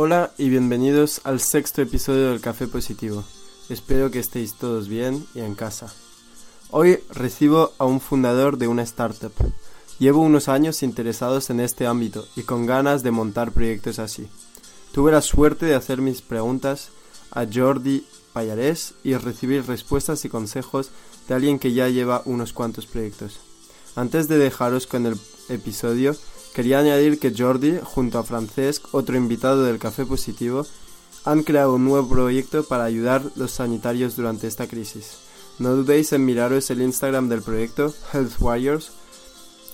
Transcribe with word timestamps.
Hola 0.00 0.30
y 0.38 0.48
bienvenidos 0.48 1.22
al 1.24 1.40
sexto 1.40 1.82
episodio 1.82 2.30
del 2.30 2.40
Café 2.40 2.68
Positivo. 2.68 3.24
Espero 3.68 4.12
que 4.12 4.20
estéis 4.20 4.54
todos 4.54 4.88
bien 4.88 5.26
y 5.34 5.40
en 5.40 5.56
casa. 5.56 5.92
Hoy 6.70 7.00
recibo 7.10 7.72
a 7.78 7.84
un 7.84 8.00
fundador 8.00 8.58
de 8.58 8.68
una 8.68 8.84
startup. 8.84 9.32
Llevo 9.98 10.20
unos 10.20 10.46
años 10.48 10.84
interesados 10.84 11.50
en 11.50 11.58
este 11.58 11.88
ámbito 11.88 12.28
y 12.36 12.42
con 12.42 12.64
ganas 12.64 13.02
de 13.02 13.10
montar 13.10 13.50
proyectos 13.50 13.98
así. 13.98 14.28
Tuve 14.92 15.10
la 15.10 15.20
suerte 15.20 15.66
de 15.66 15.74
hacer 15.74 16.00
mis 16.00 16.22
preguntas 16.22 16.90
a 17.32 17.44
Jordi 17.52 18.06
Payarés 18.32 18.94
y 19.02 19.16
recibir 19.16 19.66
respuestas 19.66 20.24
y 20.24 20.28
consejos 20.28 20.92
de 21.26 21.34
alguien 21.34 21.58
que 21.58 21.72
ya 21.72 21.88
lleva 21.88 22.22
unos 22.24 22.52
cuantos 22.52 22.86
proyectos. 22.86 23.40
Antes 23.96 24.28
de 24.28 24.38
dejaros 24.38 24.86
con 24.86 25.06
el 25.06 25.16
episodio, 25.48 26.14
quería 26.58 26.80
añadir 26.80 27.20
que 27.20 27.32
Jordi, 27.32 27.78
junto 27.84 28.18
a 28.18 28.24
Francesc, 28.24 28.92
otro 28.92 29.16
invitado 29.16 29.62
del 29.62 29.78
Café 29.78 30.04
Positivo, 30.04 30.66
han 31.24 31.44
creado 31.44 31.74
un 31.74 31.84
nuevo 31.84 32.08
proyecto 32.08 32.64
para 32.64 32.82
ayudar 32.82 33.20
a 33.20 33.38
los 33.38 33.52
sanitarios 33.52 34.16
durante 34.16 34.48
esta 34.48 34.66
crisis. 34.66 35.18
No 35.60 35.76
dudéis 35.76 36.12
en 36.12 36.24
miraros 36.24 36.68
el 36.70 36.82
Instagram 36.82 37.28
del 37.28 37.42
proyecto 37.42 37.94
Health 38.12 38.40
Warriors 38.40 38.90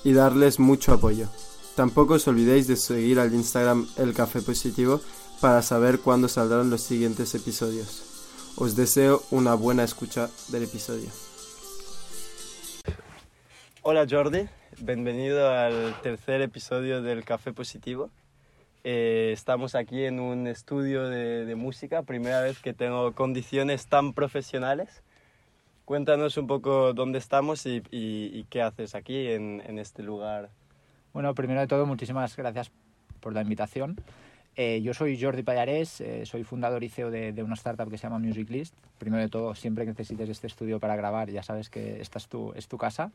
y 0.05 0.13
darles 0.13 0.59
mucho 0.59 0.93
apoyo. 0.93 1.29
Tampoco 1.75 2.15
os 2.15 2.29
olvidéis 2.29 2.67
de 2.67 2.77
seguir 2.77 3.19
al 3.19 3.33
Instagram 3.33 3.89
El 3.97 4.13
Café 4.13 4.43
Positivo 4.43 5.01
para 5.41 5.63
saber 5.63 6.01
cuándo 6.01 6.29
saldrán 6.29 6.69
los 6.69 6.83
siguientes 6.83 7.35
episodios. 7.35 8.03
Os 8.57 8.77
deseo 8.77 9.23
una 9.31 9.55
buena 9.55 9.85
escucha 9.85 10.29
del 10.49 10.65
episodio. 10.65 11.09
Hola 13.87 14.07
Jordi, 14.09 14.49
bienvenido 14.81 15.51
al 15.51 16.01
tercer 16.01 16.41
episodio 16.41 17.03
del 17.03 17.23
Café 17.23 17.53
Positivo. 17.53 18.09
Eh, 18.83 19.29
estamos 19.35 19.75
aquí 19.75 20.05
en 20.05 20.21
un 20.21 20.47
estudio 20.47 21.07
de, 21.07 21.55
música, 21.55 22.03
primera 22.03 22.41
vez 22.41 22.61
que 22.61 22.73
tengo 22.73 23.13
condiciones 23.13 23.87
tan 23.87 24.15
profesionales. 24.15 25.03
Cuéntanos 25.85 26.39
un 26.39 26.47
poco 26.47 26.95
dónde 26.95 27.19
estamos 27.19 27.67
y 27.67 28.47
qué 28.49 28.63
haces 28.63 28.95
aquí 28.95 29.29
en, 29.29 29.63
en, 29.67 29.79
este 29.79 30.03
lugar. 30.03 30.49
Bueno, 31.13 31.35
primero 31.35 31.61
de 31.61 31.67
todo, 31.67 31.85
muchísimas 31.85 32.35
gracias 32.39 32.73
por 33.21 33.35
la 33.35 33.43
invitación. 33.43 33.97
Eh, 34.57 34.81
yo 34.83 34.95
soy 34.95 35.21
Jordi 35.21 35.43
Pallarés, 35.43 36.01
eh, 36.01 36.27
soy 36.27 36.45
fundador 36.45 36.85
y 36.85 36.89
CEO 36.89 37.11
de, 37.11 37.33
de, 37.33 37.43
una 37.43 37.55
startup 37.55 37.91
que 37.91 37.99
se 37.99 38.05
llama 38.05 38.19
Musiclist. 38.19 38.75
Primero 38.99 39.23
de 39.23 39.29
todo, 39.29 39.55
siempre 39.55 39.85
que 39.85 39.91
necesites 39.91 40.29
este 40.29 40.47
estudio 40.47 40.79
para 40.79 40.95
grabar, 40.95 41.31
ya 41.31 41.43
sabes 41.43 41.71
que 41.71 42.01
esta 42.01 42.19
es 42.19 42.29
tu, 42.29 42.53
es 42.55 42.69
tu 42.69 42.79
casa. 42.79 43.11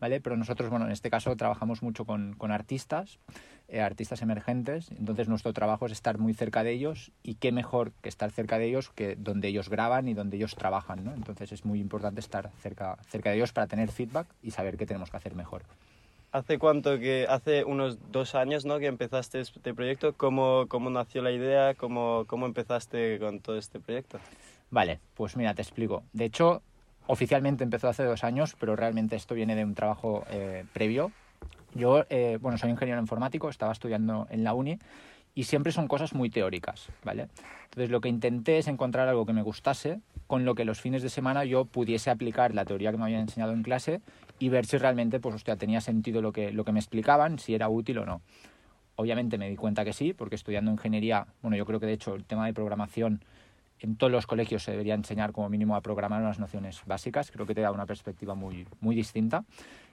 ¿vale? 0.00 0.20
Pero 0.20 0.36
nosotros, 0.36 0.70
bueno, 0.70 0.86
en 0.86 0.92
este 0.92 1.10
caso 1.10 1.36
trabajamos 1.36 1.82
mucho 1.82 2.04
con, 2.04 2.34
con 2.34 2.50
artistas, 2.50 3.18
eh, 3.68 3.80
artistas 3.80 4.22
emergentes, 4.22 4.90
entonces 4.92 5.28
nuestro 5.28 5.52
trabajo 5.52 5.86
es 5.86 5.92
estar 5.92 6.18
muy 6.18 6.34
cerca 6.34 6.62
de 6.62 6.72
ellos 6.72 7.12
y 7.22 7.34
qué 7.34 7.52
mejor 7.52 7.92
que 8.02 8.08
estar 8.08 8.30
cerca 8.30 8.58
de 8.58 8.66
ellos 8.66 8.90
que 8.90 9.16
donde 9.16 9.48
ellos 9.48 9.68
graban 9.68 10.08
y 10.08 10.14
donde 10.14 10.36
ellos 10.36 10.54
trabajan, 10.54 11.04
¿no? 11.04 11.14
Entonces 11.14 11.52
es 11.52 11.64
muy 11.64 11.80
importante 11.80 12.20
estar 12.20 12.50
cerca, 12.60 12.98
cerca 13.08 13.30
de 13.30 13.36
ellos 13.36 13.52
para 13.52 13.66
tener 13.66 13.90
feedback 13.90 14.26
y 14.42 14.52
saber 14.52 14.76
qué 14.76 14.86
tenemos 14.86 15.10
que 15.10 15.16
hacer 15.16 15.34
mejor. 15.34 15.62
¿Hace 16.30 16.58
cuánto 16.58 16.98
que, 16.98 17.26
hace 17.26 17.64
unos 17.64 17.98
dos 18.12 18.34
años, 18.34 18.66
¿no? 18.66 18.78
Que 18.78 18.86
empezaste 18.86 19.40
este 19.40 19.72
proyecto, 19.72 20.12
¿cómo, 20.12 20.66
cómo 20.68 20.90
nació 20.90 21.22
la 21.22 21.32
idea? 21.32 21.74
¿Cómo, 21.74 22.24
¿Cómo 22.26 22.44
empezaste 22.44 23.18
con 23.18 23.40
todo 23.40 23.56
este 23.56 23.80
proyecto? 23.80 24.18
Vale, 24.70 25.00
pues 25.14 25.36
mira, 25.36 25.54
te 25.54 25.62
explico. 25.62 26.02
De 26.12 26.26
hecho, 26.26 26.60
oficialmente 27.06 27.64
empezó 27.64 27.88
hace 27.88 28.04
dos 28.04 28.24
años, 28.24 28.54
pero 28.60 28.76
realmente 28.76 29.16
esto 29.16 29.34
viene 29.34 29.56
de 29.56 29.64
un 29.64 29.74
trabajo 29.74 30.24
eh, 30.30 30.64
previo. 30.74 31.12
Yo, 31.74 32.04
eh, 32.10 32.36
bueno, 32.40 32.58
soy 32.58 32.70
ingeniero 32.70 33.00
informático, 33.00 33.48
estaba 33.48 33.72
estudiando 33.72 34.26
en 34.30 34.44
la 34.44 34.52
uni 34.52 34.78
y 35.34 35.44
siempre 35.44 35.72
son 35.72 35.88
cosas 35.88 36.12
muy 36.12 36.28
teóricas, 36.28 36.88
¿vale? 37.04 37.28
Entonces 37.64 37.88
lo 37.88 38.02
que 38.02 38.10
intenté 38.10 38.58
es 38.58 38.68
encontrar 38.68 39.08
algo 39.08 39.24
que 39.24 39.32
me 39.32 39.42
gustase, 39.42 40.00
con 40.26 40.44
lo 40.44 40.54
que 40.54 40.66
los 40.66 40.78
fines 40.78 41.02
de 41.02 41.08
semana 41.08 41.44
yo 41.44 41.64
pudiese 41.64 42.10
aplicar 42.10 42.54
la 42.54 42.66
teoría 42.66 42.90
que 42.90 42.98
me 42.98 43.04
habían 43.04 43.20
enseñado 43.20 43.52
en 43.54 43.62
clase 43.62 44.02
y 44.38 44.48
ver 44.48 44.66
si 44.66 44.78
realmente, 44.78 45.20
pues, 45.20 45.34
hostia, 45.34 45.56
tenía 45.56 45.80
sentido 45.80 46.22
lo 46.22 46.32
que, 46.32 46.52
lo 46.52 46.64
que 46.64 46.72
me 46.72 46.80
explicaban, 46.80 47.38
si 47.38 47.54
era 47.54 47.68
útil 47.68 47.98
o 47.98 48.06
no. 48.06 48.22
Obviamente 48.96 49.38
me 49.38 49.48
di 49.48 49.56
cuenta 49.56 49.84
que 49.84 49.92
sí, 49.92 50.12
porque 50.12 50.34
estudiando 50.34 50.70
ingeniería, 50.70 51.26
bueno, 51.42 51.56
yo 51.56 51.64
creo 51.66 51.80
que 51.80 51.86
de 51.86 51.92
hecho 51.92 52.14
el 52.14 52.24
tema 52.24 52.46
de 52.46 52.52
programación 52.52 53.22
en 53.80 53.96
todos 53.96 54.10
los 54.10 54.26
colegios 54.26 54.62
se 54.62 54.72
debería 54.72 54.94
enseñar 54.94 55.32
como 55.32 55.48
mínimo 55.48 55.76
a 55.76 55.80
programar 55.80 56.20
unas 56.20 56.38
nociones 56.38 56.82
básicas. 56.86 57.30
Creo 57.30 57.46
que 57.46 57.54
te 57.54 57.60
da 57.60 57.70
una 57.70 57.86
perspectiva 57.86 58.34
muy, 58.34 58.66
muy 58.80 58.96
distinta. 58.96 59.44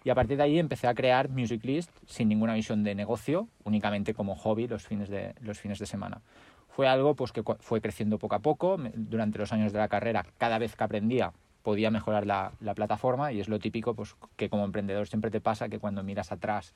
Y 0.03 0.09
a 0.09 0.15
partir 0.15 0.37
de 0.37 0.43
ahí 0.43 0.59
empecé 0.59 0.87
a 0.87 0.95
crear 0.95 1.29
Music 1.29 1.63
List 1.63 1.91
sin 2.07 2.29
ninguna 2.29 2.53
visión 2.53 2.83
de 2.83 2.95
negocio, 2.95 3.47
únicamente 3.63 4.13
como 4.13 4.35
hobby 4.35 4.67
los 4.67 4.85
fines 4.85 5.09
de, 5.09 5.35
los 5.41 5.59
fines 5.59 5.79
de 5.79 5.85
semana. 5.85 6.21
Fue 6.69 6.87
algo 6.87 7.15
pues, 7.15 7.31
que 7.31 7.43
fue 7.59 7.79
creciendo 7.79 8.17
poco 8.17 8.35
a 8.35 8.39
poco. 8.39 8.77
Durante 8.95 9.37
los 9.37 9.53
años 9.53 9.71
de 9.71 9.79
la 9.79 9.87
carrera, 9.87 10.25
cada 10.37 10.57
vez 10.57 10.75
que 10.75 10.83
aprendía, 10.83 11.31
podía 11.65 11.89
mejorar 11.89 12.27
la, 12.27 12.51
la 12.59 12.75
plataforma 12.75 13.31
y 13.31 13.39
es 13.39 13.49
lo 13.49 13.57
típico 13.57 13.95
pues, 13.95 14.15
que 14.35 14.49
como 14.49 14.65
emprendedor 14.65 15.07
siempre 15.07 15.31
te 15.31 15.41
pasa 15.41 15.67
que 15.67 15.79
cuando 15.79 16.03
miras 16.03 16.31
atrás 16.31 16.75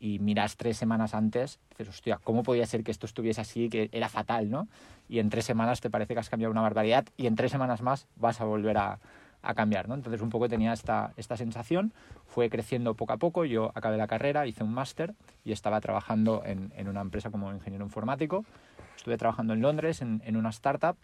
y 0.00 0.18
miras 0.18 0.56
tres 0.56 0.76
semanas 0.76 1.14
antes, 1.14 1.60
dices, 1.70 1.88
hostia, 1.88 2.18
¿cómo 2.24 2.42
podía 2.42 2.66
ser 2.66 2.82
que 2.82 2.90
esto 2.90 3.06
estuviese 3.06 3.40
así, 3.40 3.68
que 3.68 3.88
era 3.92 4.08
fatal, 4.08 4.50
¿no? 4.50 4.66
Y 5.08 5.20
en 5.20 5.30
tres 5.30 5.44
semanas 5.44 5.80
te 5.80 5.88
parece 5.88 6.14
que 6.14 6.20
has 6.20 6.28
cambiado 6.28 6.50
una 6.50 6.62
barbaridad 6.62 7.04
y 7.16 7.28
en 7.28 7.36
tres 7.36 7.52
semanas 7.52 7.80
más 7.80 8.08
vas 8.16 8.40
a 8.40 8.44
volver 8.44 8.76
a, 8.76 8.98
a 9.42 9.54
cambiar, 9.54 9.88
¿no? 9.88 9.94
Entonces 9.94 10.20
un 10.20 10.30
poco 10.30 10.48
tenía 10.48 10.72
esta, 10.72 11.12
esta 11.16 11.36
sensación, 11.36 11.92
fue 12.26 12.50
creciendo 12.50 12.94
poco 12.94 13.12
a 13.12 13.18
poco, 13.18 13.44
yo 13.44 13.70
acabé 13.76 13.98
la 13.98 14.08
carrera, 14.08 14.48
hice 14.48 14.64
un 14.64 14.74
máster 14.74 15.14
y 15.44 15.52
estaba 15.52 15.80
trabajando 15.80 16.42
en, 16.44 16.72
en, 16.76 16.88
una 16.88 17.02
empresa 17.02 17.30
como 17.30 17.52
ingeniero 17.52 17.84
informático, 17.84 18.44
estuve 18.96 19.16
trabajando 19.16 19.52
en 19.52 19.62
Londres 19.62 20.02
en, 20.02 20.22
en 20.24 20.36
una 20.36 20.50
startup 20.50 20.96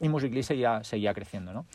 y 0.00 0.08
Musically 0.08 0.42
seguía, 0.42 0.82
seguía 0.82 1.14
creciendo, 1.14 1.52
¿no? 1.52 1.66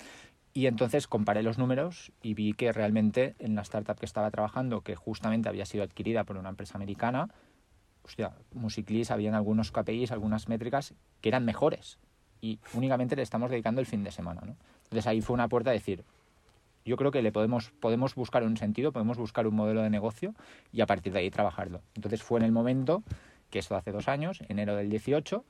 Y 0.58 0.68
entonces 0.68 1.06
comparé 1.08 1.44
los 1.44 1.58
números 1.58 2.14
y 2.24 2.34
vi 2.34 2.54
que 2.54 2.72
realmente 2.72 3.36
en 3.40 3.56
la 3.56 3.62
startup 3.62 4.00
que 4.00 4.06
estaba 4.06 4.32
trabajando, 4.32 4.80
que 4.80 4.96
justamente 4.96 5.50
había 5.50 5.66
sido 5.66 5.84
adquirida 5.84 6.24
por 6.24 6.38
una 6.38 6.48
empresa 6.48 6.78
americana, 6.78 7.30
hostia, 8.04 8.32
Musiclis 8.54 9.12
habían 9.12 9.34
algunos 9.34 9.74
KPIs, 9.74 10.14
algunas 10.14 10.48
métricas 10.48 10.94
que 11.20 11.28
eran 11.28 11.44
mejores. 11.44 12.00
Y 12.40 12.60
únicamente 12.74 13.18
le 13.18 13.22
estamos 13.22 13.52
dedicando 13.52 13.82
el 13.82 13.86
fin 13.86 14.06
de 14.06 14.12
semana. 14.12 14.44
¿no? 14.46 14.56
Entonces 14.86 15.08
ahí 15.08 15.20
fue 15.20 15.34
una 15.34 15.50
puerta 15.50 15.72
a 15.72 15.74
decir, 15.74 16.06
yo 16.86 16.96
creo 16.96 17.12
que 17.12 17.22
le 17.22 17.34
podemos, 17.34 17.72
podemos 17.82 18.16
buscar 18.16 18.44
un 18.44 18.56
sentido, 18.56 18.94
podemos 18.94 19.18
buscar 19.18 19.48
un 19.48 19.56
modelo 19.56 19.82
de 19.82 19.90
negocio 19.90 20.36
y 20.72 20.80
a 20.80 20.86
partir 20.86 21.12
de 21.12 21.20
ahí 21.20 21.30
trabajarlo. 21.30 21.82
Entonces 21.96 22.24
fue 22.24 22.40
en 22.40 22.46
el 22.46 22.54
momento, 22.54 23.04
que 23.50 23.60
esto 23.60 23.76
hace 23.76 23.92
dos 23.92 24.08
años, 24.08 24.42
enero 24.48 24.78
del 24.78 24.90
18, 24.90 25.44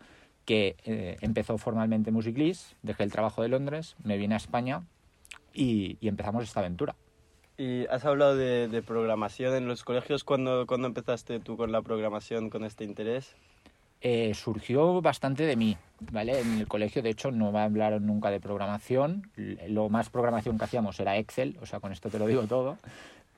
que 0.46 0.78
eh, 0.84 1.18
empezó 1.22 1.60
formalmente 1.60 2.10
Musiclis, 2.10 2.76
dejé 2.82 3.04
el 3.04 3.12
trabajo 3.12 3.44
de 3.44 3.50
Londres, 3.50 3.96
me 4.04 4.18
vine 4.18 4.34
a 4.34 4.38
España 4.38 4.82
y, 5.56 5.98
y, 6.02 6.08
empezamos 6.08 6.44
esta 6.44 6.60
aventura. 6.60 6.96
Y 7.58 7.86
has 7.88 8.04
hablado 8.06 8.36
de, 8.36 8.68
de 8.68 8.82
programación 8.82 9.56
en 9.56 9.68
los 9.68 9.84
colegios. 9.84 10.24
¿Cuándo, 10.24 10.68
¿Cuándo, 10.68 10.88
empezaste 10.88 11.40
tú 11.40 11.56
con 11.56 11.72
la 11.72 11.82
programación, 11.82 12.50
con 12.50 12.66
este 12.66 12.84
interés? 12.84 13.36
Eh, 14.02 14.34
surgió 14.36 15.02
bastante 15.02 15.46
de 15.46 15.56
mí, 15.56 15.78
¿vale? 16.12 16.40
En 16.40 16.60
el 16.60 16.68
colegio, 16.68 17.02
de 17.02 17.10
hecho, 17.10 17.32
no 17.32 17.52
me 17.52 17.60
hablaron 17.60 18.06
nunca 18.06 18.30
de 18.30 18.40
programación. 18.40 19.32
Lo 19.68 19.90
más 19.90 20.10
programación 20.10 20.58
que 20.58 20.66
hacíamos 20.66 21.00
era 21.00 21.18
Excel, 21.18 21.58
o 21.62 21.66
sea, 21.66 21.80
con 21.80 21.92
esto 21.92 22.10
te 22.10 22.20
lo 22.20 22.28
digo 22.28 22.44
todo. 22.44 22.78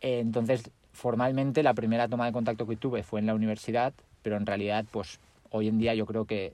Eh, 0.01 0.19
entonces, 0.19 0.71
formalmente, 0.91 1.63
la 1.63 1.73
primera 1.73 2.07
toma 2.07 2.25
de 2.25 2.33
contacto 2.33 2.67
que 2.67 2.75
tuve 2.75 3.03
fue 3.03 3.19
en 3.19 3.27
la 3.27 3.35
universidad, 3.35 3.93
pero 4.23 4.35
en 4.35 4.45
realidad, 4.45 4.83
pues, 4.91 5.19
hoy 5.51 5.67
en 5.67 5.77
día 5.77 5.93
yo 5.93 6.05
creo 6.05 6.25
que 6.25 6.53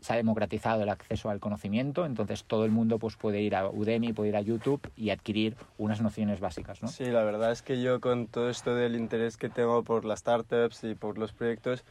se 0.00 0.12
ha 0.12 0.16
democratizado 0.16 0.82
el 0.82 0.88
acceso 0.88 1.30
al 1.30 1.40
conocimiento, 1.40 2.06
entonces 2.06 2.44
todo 2.44 2.64
el 2.64 2.70
mundo 2.70 2.98
pues, 2.98 3.16
puede 3.16 3.40
ir 3.42 3.54
a 3.54 3.68
Udemy, 3.68 4.12
puede 4.12 4.30
ir 4.30 4.36
a 4.36 4.40
YouTube 4.40 4.80
y 4.96 5.10
adquirir 5.10 5.56
unas 5.78 6.00
nociones 6.00 6.40
básicas. 6.40 6.82
¿no? 6.82 6.88
Sí, 6.88 7.04
la 7.06 7.22
verdad 7.22 7.52
es 7.52 7.62
que 7.62 7.82
yo 7.82 8.00
con 8.00 8.26
todo 8.26 8.48
esto 8.48 8.74
del 8.74 8.96
interés 8.96 9.36
que 9.36 9.48
tengo 9.48 9.82
por 9.82 10.04
las 10.04 10.20
startups 10.20 10.84
y 10.84 10.94
por 10.94 11.18
los 11.18 11.32
proyectos, 11.32 11.84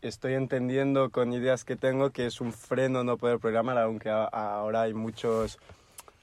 estoy 0.00 0.34
entendiendo 0.34 1.10
con 1.10 1.32
ideas 1.32 1.64
que 1.64 1.76
tengo 1.76 2.10
que 2.10 2.26
es 2.26 2.40
un 2.40 2.52
freno 2.52 3.04
no 3.04 3.16
poder 3.16 3.38
programar, 3.38 3.78
aunque 3.78 4.10
ahora 4.10 4.82
hay 4.82 4.94
muchos... 4.94 5.58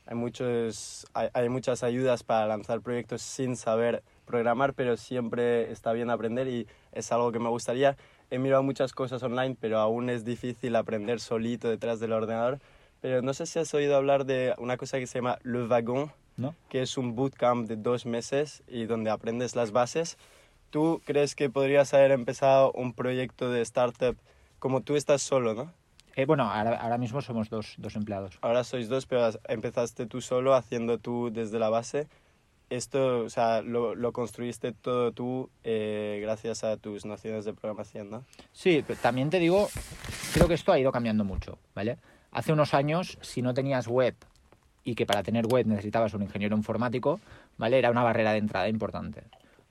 Hay, 0.07 0.17
muchos, 0.17 1.07
hay, 1.13 1.29
hay 1.31 1.47
muchas 1.47 1.83
ayudas 1.83 2.23
para 2.23 2.45
lanzar 2.45 2.81
proyectos 2.81 3.21
sin 3.21 3.55
saber 3.55 4.03
programar, 4.25 4.73
pero 4.73 4.97
siempre 4.97 5.71
está 5.71 5.93
bien 5.93 6.09
aprender 6.09 6.47
y 6.49 6.67
es 6.91 7.11
algo 7.13 7.31
que 7.31 7.39
me 7.39 7.47
gustaría 7.47 7.95
he 8.31 8.39
mirado 8.39 8.63
muchas 8.63 8.93
cosas 8.93 9.21
online, 9.21 9.55
pero 9.59 9.77
aún 9.77 10.09
es 10.09 10.25
difícil 10.25 10.75
aprender 10.75 11.19
solito 11.19 11.69
detrás 11.69 11.99
del 11.99 12.13
ordenador. 12.13 12.59
Pero 13.01 13.21
no 13.21 13.33
sé 13.33 13.45
si 13.45 13.59
has 13.59 13.73
oído 13.73 13.95
hablar 13.95 14.25
de 14.25 14.55
una 14.57 14.77
cosa 14.77 14.97
que 14.97 15.05
se 15.05 15.19
llama 15.19 15.37
Le 15.43 15.67
Wagon, 15.67 16.11
¿No? 16.37 16.55
que 16.69 16.81
es 16.81 16.97
un 16.97 17.13
bootcamp 17.13 17.67
de 17.67 17.75
dos 17.75 18.05
meses 18.05 18.63
y 18.67 18.85
donde 18.85 19.09
aprendes 19.09 19.55
las 19.55 19.71
bases. 19.71 20.17
¿Tú 20.69 21.01
crees 21.05 21.35
que 21.35 21.49
podrías 21.49 21.93
haber 21.93 22.11
empezado 22.11 22.71
un 22.71 22.93
proyecto 22.93 23.51
de 23.51 23.61
startup 23.61 24.15
como 24.59 24.81
tú 24.81 24.95
estás 24.95 25.21
solo, 25.21 25.53
no? 25.53 25.73
Eh, 26.15 26.25
bueno, 26.25 26.43
ahora, 26.43 26.77
ahora, 26.77 26.97
mismo 26.97 27.21
somos 27.21 27.49
dos, 27.49 27.75
dos 27.77 27.95
empleados. 27.95 28.37
Ahora 28.41 28.63
sois 28.63 28.87
dos, 28.87 29.05
pero 29.05 29.29
empezaste 29.47 30.05
tú 30.05 30.21
solo 30.21 30.53
haciendo 30.53 30.97
tú 30.97 31.31
desde 31.33 31.59
la 31.59 31.69
base 31.69 32.07
esto, 32.71 33.25
o 33.25 33.29
sea, 33.29 33.61
lo, 33.61 33.95
lo 33.95 34.13
construiste 34.13 34.71
todo 34.71 35.11
tú 35.11 35.49
eh, 35.63 36.19
gracias 36.21 36.63
a 36.63 36.77
tus 36.77 37.05
nociones 37.05 37.45
de 37.45 37.53
programación, 37.53 38.09
¿no? 38.09 38.23
Sí, 38.53 38.83
pero 38.87 38.97
también 38.99 39.29
te 39.29 39.39
digo 39.39 39.67
creo 40.33 40.47
que 40.47 40.53
esto 40.53 40.71
ha 40.71 40.79
ido 40.79 40.91
cambiando 40.91 41.25
mucho, 41.25 41.59
¿vale? 41.75 41.97
Hace 42.31 42.53
unos 42.53 42.73
años, 42.73 43.17
si 43.21 43.41
no 43.41 43.53
tenías 43.53 43.87
web 43.87 44.15
y 44.83 44.95
que 44.95 45.05
para 45.05 45.21
tener 45.21 45.45
web 45.47 45.67
necesitabas 45.67 46.13
un 46.13 46.23
ingeniero 46.23 46.55
informático, 46.55 47.19
¿vale? 47.57 47.77
Era 47.77 47.91
una 47.91 48.03
barrera 48.03 48.31
de 48.31 48.37
entrada 48.37 48.69
importante. 48.69 49.23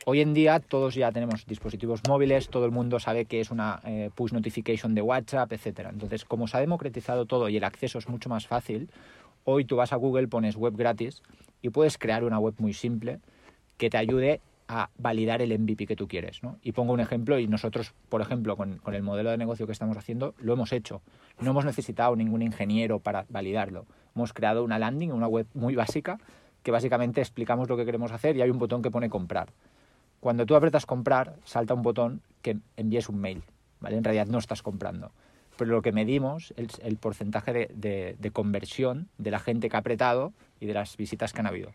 Hoy 0.05 0.21
en 0.21 0.33
día 0.35 0.61
todos 0.61 0.95
ya 0.95 1.11
tenemos 1.13 1.47
dispositivos 1.47 2.01
móviles, 2.09 2.49
todo 2.49 2.65
el 2.65 2.71
mundo 2.71 3.01
sabe 3.01 3.25
que 3.25 3.41
es 3.41 3.51
una 3.51 3.81
eh, 3.85 4.11
push 4.15 4.33
notification 4.33 4.95
de 4.95 5.03
WhatsApp, 5.03 5.53
etc. 5.53 5.89
Entonces, 5.91 6.25
como 6.25 6.47
se 6.49 6.57
ha 6.57 6.61
democratizado 6.61 7.27
todo 7.27 7.49
y 7.49 7.57
el 7.57 7.65
acceso 7.65 7.99
es 7.99 8.09
mucho 8.09 8.29
más 8.29 8.47
fácil, 8.47 8.91
hoy 9.45 9.65
tú 9.65 9.77
vas 9.77 9.93
a 9.93 9.97
Google, 9.97 10.29
pones 10.29 10.57
web 10.57 10.77
gratis 10.77 11.23
y 11.63 11.71
puedes 11.71 11.99
crear 11.99 12.25
una 12.25 12.39
web 12.39 12.55
muy 12.59 12.73
simple 12.73 13.21
que 13.77 13.91
te 13.91 13.99
ayude 13.99 14.41
a 14.69 14.89
validar 14.99 15.43
el 15.43 15.59
MVP 15.59 15.87
que 15.87 15.97
tú 15.97 16.07
quieres. 16.07 16.43
¿no? 16.43 16.59
Y 16.63 16.73
pongo 16.73 16.93
un 16.93 17.01
ejemplo 17.01 17.39
y 17.39 17.49
nosotros, 17.49 17.93
por 18.09 18.21
ejemplo, 18.21 18.57
con, 18.57 18.81
el 18.93 19.03
modelo 19.03 19.31
de 19.31 19.37
negocio 19.37 19.67
que 19.67 19.73
estamos 19.73 19.97
haciendo, 19.97 20.35
lo 20.39 20.53
hemos 20.53 20.73
hecho. 20.73 21.03
No 21.41 21.51
hemos 21.51 21.65
necesitado 21.65 22.15
ningún 22.15 22.43
ingeniero 22.43 23.01
para 23.01 23.27
validarlo. 23.29 23.87
Hemos 24.15 24.33
creado 24.33 24.63
una 24.63 24.79
landing, 24.79 25.11
una 25.11 25.27
web 25.27 25.47
muy 25.55 25.75
básica, 25.75 26.19
que 26.63 26.71
básicamente 26.71 27.21
explicamos 27.21 27.69
lo 27.69 27.77
que 27.77 27.85
queremos 27.85 28.13
hacer 28.13 28.37
y 28.37 28.43
hay 28.43 28.51
un 28.51 28.59
botón 28.59 28.81
que 28.81 28.91
pone 28.91 29.11
comprar. 29.11 29.49
Cuando 30.21 30.47
tú 30.47 30.55
apretas 30.55 30.87
comprar, 30.87 31.37
salta 31.45 31.75
un 31.75 31.83
botón 31.83 32.21
que 32.43 32.59
envíes 32.77 33.09
un 33.09 33.19
mail. 33.19 33.43
¿vale? 33.81 33.97
En 33.97 34.05
realidad 34.05 34.27
no 34.27 34.39
estás 34.39 34.63
comprando. 34.63 35.11
Pero 35.61 35.73
lo 35.73 35.83
que 35.83 35.93
medimos 35.93 36.55
es 36.57 36.81
el 36.83 36.97
porcentaje 36.97 37.53
de, 37.53 37.71
de, 37.75 38.17
de 38.19 38.31
conversión 38.31 39.11
de 39.19 39.31
la 39.31 39.39
gente 39.39 39.69
que 39.69 39.77
ha 39.77 39.81
apretado 39.81 40.33
y 40.59 40.65
de 40.65 40.73
las 40.73 40.97
visitas 40.97 41.35
que 41.35 41.41
han 41.41 41.47
habido. 41.47 41.71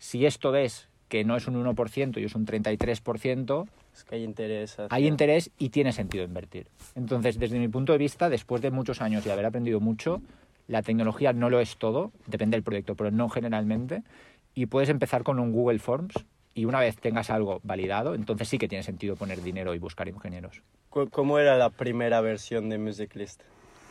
Si 0.00 0.26
esto 0.26 0.50
ves 0.50 0.88
que 1.08 1.22
no 1.22 1.36
es 1.36 1.46
un 1.46 1.54
1% 1.54 2.20
y 2.20 2.24
es 2.24 2.34
un 2.34 2.44
33%, 2.44 3.68
es 3.94 4.02
que 4.02 4.16
hay 4.16 4.24
interés. 4.24 4.72
Hacia... 4.72 4.88
Hay 4.90 5.06
interés 5.06 5.52
y 5.56 5.68
tiene 5.68 5.92
sentido 5.92 6.24
invertir. 6.24 6.66
Entonces, 6.96 7.38
desde 7.38 7.60
mi 7.60 7.68
punto 7.68 7.92
de 7.92 7.98
vista, 7.98 8.28
después 8.28 8.60
de 8.60 8.72
muchos 8.72 9.00
años 9.00 9.24
y 9.24 9.30
haber 9.30 9.46
aprendido 9.46 9.78
mucho, 9.78 10.20
la 10.66 10.82
tecnología 10.82 11.32
no 11.32 11.48
lo 11.48 11.60
es 11.60 11.76
todo, 11.76 12.10
depende 12.26 12.56
del 12.56 12.64
proyecto, 12.64 12.96
pero 12.96 13.12
no 13.12 13.28
generalmente. 13.28 14.02
Y 14.52 14.66
puedes 14.66 14.88
empezar 14.88 15.22
con 15.22 15.38
un 15.38 15.52
Google 15.52 15.78
Forms 15.78 16.26
y 16.58 16.64
una 16.64 16.80
vez 16.80 16.96
tengas 16.96 17.30
algo 17.30 17.60
validado, 17.62 18.16
entonces 18.16 18.48
sí 18.48 18.58
que 18.58 18.66
tiene 18.66 18.82
sentido 18.82 19.14
poner 19.14 19.40
dinero 19.42 19.74
y 19.74 19.78
buscar 19.78 20.08
ingenieros. 20.08 20.64
¿Cómo 20.90 21.38
era 21.38 21.56
la 21.56 21.70
primera 21.70 22.20
versión 22.20 22.68
de 22.68 22.78
Musiclist? 22.78 23.42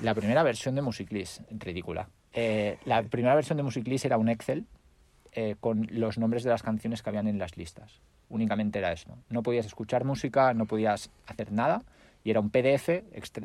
La 0.01 0.13
primera 0.13 0.43
versión 0.43 0.75
de 0.75 0.81
Musiclist, 0.81 1.43
ridícula. 1.49 2.09
Eh, 2.33 2.77
la 2.83 3.03
primera 3.03 3.35
versión 3.35 3.55
de 3.55 3.63
Musiclist 3.63 4.03
era 4.03 4.17
un 4.17 4.27
Excel 4.27 4.65
eh, 5.31 5.55
con 5.61 5.87
los 5.91 6.17
nombres 6.17 6.43
de 6.43 6.49
las 6.49 6.61
canciones 6.61 7.01
que 7.01 7.09
habían 7.09 7.29
en 7.29 7.39
las 7.39 7.55
listas. 7.55 8.01
Únicamente 8.27 8.79
era 8.79 8.91
eso. 8.91 9.17
No 9.29 9.43
podías 9.43 9.65
escuchar 9.65 10.03
música, 10.03 10.53
no 10.53 10.65
podías 10.65 11.09
hacer 11.25 11.53
nada 11.53 11.83
y 12.25 12.31
era 12.31 12.41
un 12.41 12.49
PDF 12.49 12.89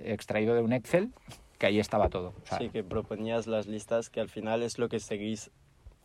extraído 0.04 0.56
de 0.56 0.62
un 0.62 0.72
Excel 0.72 1.12
que 1.58 1.66
ahí 1.66 1.78
estaba 1.78 2.08
todo. 2.08 2.34
O 2.42 2.46
sea, 2.46 2.58
sí, 2.58 2.70
que 2.70 2.82
proponías 2.82 3.46
las 3.46 3.68
listas 3.68 4.10
que 4.10 4.18
al 4.18 4.28
final 4.28 4.64
es 4.64 4.80
lo 4.80 4.88
que 4.88 4.98
seguís 4.98 5.52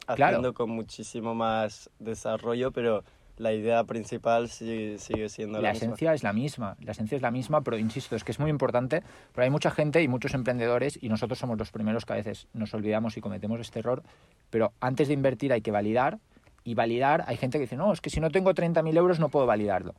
haciendo 0.07 0.39
claro. 0.39 0.53
con 0.53 0.69
muchísimo 0.71 1.35
más 1.35 1.89
desarrollo, 1.99 2.71
pero 2.71 3.03
la 3.37 3.53
idea 3.53 3.83
principal 3.83 4.49
sigue, 4.49 4.97
sigue 4.97 5.29
siendo 5.29 5.61
la, 5.61 5.69
la 5.69 5.71
esencia 5.71 6.13
es 6.13 6.23
la 6.23 6.33
misma, 6.33 6.75
la 6.81 6.91
esencia 6.91 7.15
es 7.15 7.21
la 7.21 7.31
misma, 7.31 7.61
pero 7.61 7.77
insisto, 7.77 8.15
es 8.15 8.23
que 8.23 8.31
es 8.31 8.39
muy 8.39 8.49
importante, 8.49 9.03
pero 9.33 9.43
hay 9.43 9.49
mucha 9.49 9.69
gente 9.69 10.01
y 10.01 10.07
muchos 10.07 10.33
emprendedores 10.33 10.97
y 11.01 11.09
nosotros 11.09 11.37
somos 11.37 11.57
los 11.57 11.71
primeros 11.71 12.05
que 12.05 12.13
a 12.13 12.15
veces 12.15 12.47
nos 12.53 12.73
olvidamos 12.73 13.15
y 13.17 13.21
cometemos 13.21 13.59
este 13.59 13.79
error, 13.79 14.03
pero 14.49 14.73
antes 14.79 15.07
de 15.07 15.13
invertir 15.13 15.53
hay 15.53 15.61
que 15.61 15.71
validar 15.71 16.19
y 16.63 16.73
validar, 16.73 17.23
hay 17.27 17.37
gente 17.37 17.59
que 17.59 17.63
dice, 17.63 17.77
no, 17.77 17.93
es 17.93 18.01
que 18.01 18.09
si 18.09 18.19
no 18.19 18.29
tengo 18.29 18.53
30.000 18.53 18.97
euros 18.97 19.19
no 19.19 19.29
puedo 19.29 19.45
validarlo. 19.45 19.93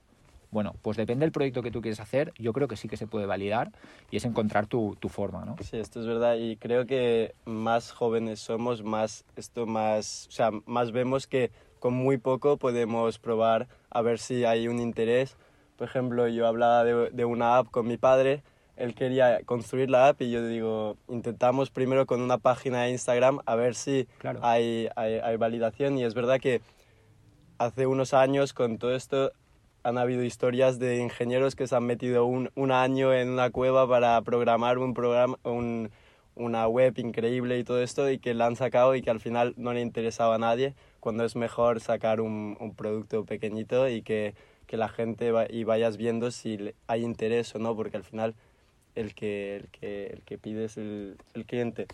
Bueno, 0.50 0.74
pues 0.82 0.96
depende 0.96 1.26
del 1.26 1.32
proyecto 1.32 1.62
que 1.62 1.70
tú 1.70 1.82
quieres 1.82 2.00
hacer, 2.00 2.32
yo 2.38 2.52
creo 2.52 2.68
que 2.68 2.76
sí 2.76 2.88
que 2.88 2.96
se 2.96 3.06
puede 3.06 3.26
validar 3.26 3.70
y 4.10 4.16
es 4.16 4.24
encontrar 4.24 4.66
tu, 4.66 4.96
tu 4.98 5.08
forma, 5.08 5.44
¿no? 5.44 5.56
Sí, 5.60 5.76
esto 5.76 6.00
es 6.00 6.06
verdad 6.06 6.36
y 6.36 6.56
creo 6.56 6.86
que 6.86 7.34
más 7.44 7.92
jóvenes 7.92 8.40
somos, 8.40 8.82
más 8.82 9.24
esto 9.36 9.66
más, 9.66 10.26
o 10.28 10.32
sea, 10.32 10.50
más 10.64 10.92
vemos 10.92 11.26
que 11.26 11.50
con 11.80 11.94
muy 11.94 12.16
poco 12.16 12.56
podemos 12.56 13.18
probar 13.18 13.68
a 13.90 14.02
ver 14.02 14.18
si 14.18 14.44
hay 14.44 14.68
un 14.68 14.80
interés. 14.80 15.36
Por 15.76 15.86
ejemplo, 15.86 16.26
yo 16.28 16.46
hablaba 16.46 16.82
de, 16.82 17.10
de 17.10 17.24
una 17.24 17.58
app 17.58 17.70
con 17.70 17.86
mi 17.86 17.98
padre, 17.98 18.42
él 18.78 18.94
quería 18.94 19.42
construir 19.44 19.90
la 19.90 20.08
app 20.08 20.22
y 20.22 20.30
yo 20.30 20.46
digo, 20.46 20.96
intentamos 21.08 21.70
primero 21.70 22.06
con 22.06 22.22
una 22.22 22.38
página 22.38 22.82
de 22.82 22.90
Instagram 22.90 23.40
a 23.44 23.54
ver 23.54 23.74
si 23.74 24.06
claro. 24.18 24.40
hay, 24.42 24.88
hay, 24.96 25.14
hay 25.14 25.36
validación 25.36 25.98
y 25.98 26.04
es 26.04 26.14
verdad 26.14 26.40
que 26.40 26.62
hace 27.58 27.86
unos 27.86 28.14
años 28.14 28.54
con 28.54 28.78
todo 28.78 28.94
esto 28.94 29.32
han 29.82 29.98
habido 29.98 30.22
historias 30.22 30.78
de 30.78 30.98
ingenieros 30.98 31.54
que 31.54 31.66
se 31.66 31.76
han 31.76 31.84
metido 31.84 32.26
un, 32.26 32.50
un 32.54 32.72
año 32.72 33.14
en 33.14 33.30
una 33.30 33.50
cueva 33.50 33.88
para 33.88 34.20
programar 34.22 34.78
un 34.78 34.94
programa, 34.94 35.38
un, 35.44 35.90
una 36.34 36.66
web 36.68 36.98
increíble 36.98 37.58
y 37.58 37.64
todo 37.64 37.82
esto 37.82 38.10
y 38.10 38.18
que 38.18 38.34
la 38.34 38.46
han 38.46 38.56
sacado 38.56 38.94
y 38.94 39.02
que 39.02 39.10
al 39.10 39.20
final 39.20 39.54
no 39.56 39.72
le 39.72 39.80
interesaba 39.80 40.36
a 40.36 40.38
nadie, 40.38 40.74
cuando 41.00 41.24
es 41.24 41.36
mejor 41.36 41.80
sacar 41.80 42.20
un, 42.20 42.56
un 42.60 42.74
producto 42.74 43.24
pequeñito 43.24 43.88
y 43.88 44.02
que, 44.02 44.34
que 44.66 44.76
la 44.76 44.88
gente 44.88 45.32
va, 45.32 45.46
y 45.48 45.64
vayas 45.64 45.96
viendo 45.96 46.30
si 46.30 46.72
hay 46.86 47.04
interés 47.04 47.54
o 47.54 47.58
no, 47.58 47.74
porque 47.74 47.96
al 47.96 48.04
final 48.04 48.34
el 48.94 49.14
que, 49.14 49.56
el 49.56 49.68
que, 49.68 50.06
el 50.06 50.22
que 50.22 50.38
pide 50.38 50.64
es 50.64 50.76
el, 50.76 51.16
el 51.34 51.44
cliente. 51.44 51.86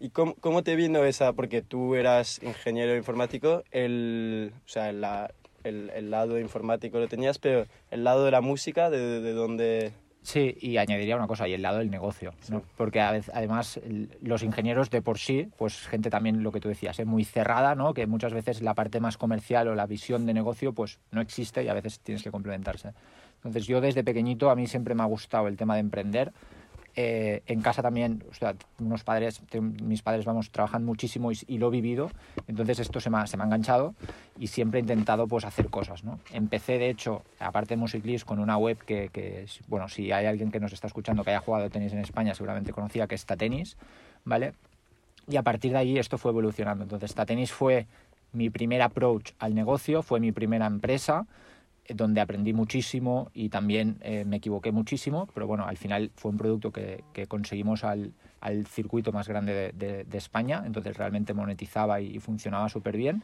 ¿Y 0.00 0.10
cómo, 0.10 0.34
cómo, 0.40 0.64
te 0.64 0.74
vino 0.74 1.04
esa? 1.04 1.32
Porque 1.32 1.62
tú 1.62 1.94
eras 1.94 2.42
ingeniero 2.42 2.96
informático, 2.96 3.62
el, 3.70 4.52
o 4.64 4.68
sea, 4.68 4.92
la, 4.92 5.32
el, 5.64 5.90
el, 5.94 6.10
lado 6.10 6.38
informático 6.38 6.98
lo 6.98 7.08
tenías, 7.08 7.38
pero 7.38 7.66
el 7.90 8.04
lado 8.04 8.24
de 8.24 8.30
la 8.30 8.40
música, 8.40 8.90
¿de, 8.90 9.20
de 9.20 9.32
dónde...? 9.32 9.92
Sí, 10.22 10.56
y 10.60 10.76
añadiría 10.76 11.16
una 11.16 11.26
cosa, 11.26 11.48
y 11.48 11.52
el 11.52 11.62
lado 11.62 11.78
del 11.78 11.90
negocio, 11.90 12.32
¿no? 12.48 12.60
sí. 12.60 12.64
porque 12.76 13.00
además 13.00 13.80
los 14.20 14.44
ingenieros 14.44 14.88
de 14.88 15.02
por 15.02 15.18
sí, 15.18 15.48
pues 15.58 15.88
gente 15.88 16.10
también, 16.10 16.44
lo 16.44 16.52
que 16.52 16.60
tú 16.60 16.68
decías, 16.68 16.96
es 16.96 17.00
¿eh? 17.00 17.04
muy 17.04 17.24
cerrada, 17.24 17.74
¿no? 17.74 17.92
que 17.92 18.06
muchas 18.06 18.32
veces 18.32 18.62
la 18.62 18.74
parte 18.74 19.00
más 19.00 19.18
comercial 19.18 19.66
o 19.66 19.74
la 19.74 19.86
visión 19.86 20.24
de 20.24 20.32
negocio 20.32 20.72
pues 20.72 21.00
no 21.10 21.20
existe 21.20 21.64
y 21.64 21.68
a 21.68 21.74
veces 21.74 21.98
tienes 21.98 22.22
que 22.22 22.30
complementarse. 22.30 22.92
Entonces 23.36 23.66
yo 23.66 23.80
desde 23.80 24.04
pequeñito 24.04 24.50
a 24.50 24.54
mí 24.54 24.68
siempre 24.68 24.94
me 24.94 25.02
ha 25.02 25.06
gustado 25.06 25.48
el 25.48 25.56
tema 25.56 25.74
de 25.74 25.80
emprender, 25.80 26.32
eh, 26.94 27.42
en 27.46 27.62
casa 27.62 27.82
también, 27.82 28.22
o 28.30 28.34
sea, 28.34 28.54
unos 28.78 29.04
padres, 29.04 29.42
mis 29.82 30.02
padres, 30.02 30.24
vamos, 30.24 30.50
trabajan 30.50 30.84
muchísimo 30.84 31.32
y, 31.32 31.38
y, 31.46 31.58
lo 31.58 31.68
he 31.68 31.70
vivido, 31.70 32.10
entonces 32.46 32.80
esto 32.80 33.00
se 33.00 33.08
me, 33.08 33.18
ha, 33.18 33.26
se 33.26 33.36
me 33.36 33.44
ha 33.44 33.46
enganchado 33.46 33.94
y 34.38 34.48
siempre 34.48 34.78
he 34.78 34.82
intentado 34.82 35.26
pues 35.26 35.44
hacer 35.44 35.70
cosas, 35.70 36.04
¿no? 36.04 36.20
Empecé, 36.32 36.78
de 36.78 36.90
hecho, 36.90 37.22
aparte 37.38 37.74
de 37.74 37.76
Musiclist, 37.78 38.26
con 38.26 38.38
una 38.38 38.58
web 38.58 38.78
que, 38.78 39.08
que, 39.10 39.46
bueno, 39.68 39.88
si 39.88 40.12
hay 40.12 40.26
alguien 40.26 40.50
que 40.50 40.60
nos 40.60 40.72
está 40.72 40.86
escuchando 40.86 41.24
que 41.24 41.30
haya 41.30 41.40
jugado 41.40 41.70
tenis 41.70 41.92
en 41.92 42.00
España, 42.00 42.34
seguramente 42.34 42.72
conocía 42.72 43.06
que 43.06 43.14
está 43.14 43.36
tenis, 43.36 43.76
¿vale? 44.24 44.52
Y 45.28 45.36
a 45.36 45.42
partir 45.42 45.72
de 45.72 45.78
ahí 45.78 45.98
esto 45.98 46.18
fue 46.18 46.30
evolucionando. 46.30 46.84
Entonces, 46.84 47.14
Tatenis 47.14 47.52
fue 47.52 47.86
mi 48.32 48.50
primer 48.50 48.82
approach 48.82 49.32
al 49.38 49.54
negocio, 49.54 50.02
fue 50.02 50.20
mi 50.20 50.32
primera 50.32 50.66
empresa, 50.66 51.26
donde 51.88 52.20
aprendí 52.20 52.52
muchísimo 52.52 53.30
y 53.34 53.48
también 53.48 53.98
eh, 54.02 54.24
me 54.24 54.36
equivoqué 54.36 54.72
muchísimo, 54.72 55.28
pero 55.34 55.46
bueno, 55.46 55.66
al 55.66 55.76
final 55.76 56.10
fue 56.16 56.30
un 56.30 56.36
producto 56.36 56.70
que, 56.70 57.02
que 57.12 57.26
conseguimos 57.26 57.82
al, 57.84 58.12
al, 58.40 58.66
circuito 58.66 59.12
más 59.12 59.28
grande 59.28 59.72
de, 59.72 60.04
de, 60.04 60.18
España, 60.18 60.62
entonces 60.64 60.96
realmente 60.96 61.34
monetizaba 61.34 62.00
y, 62.00 62.16
y 62.16 62.18
funcionaba 62.20 62.68
súper 62.68 62.96
bien 62.96 63.22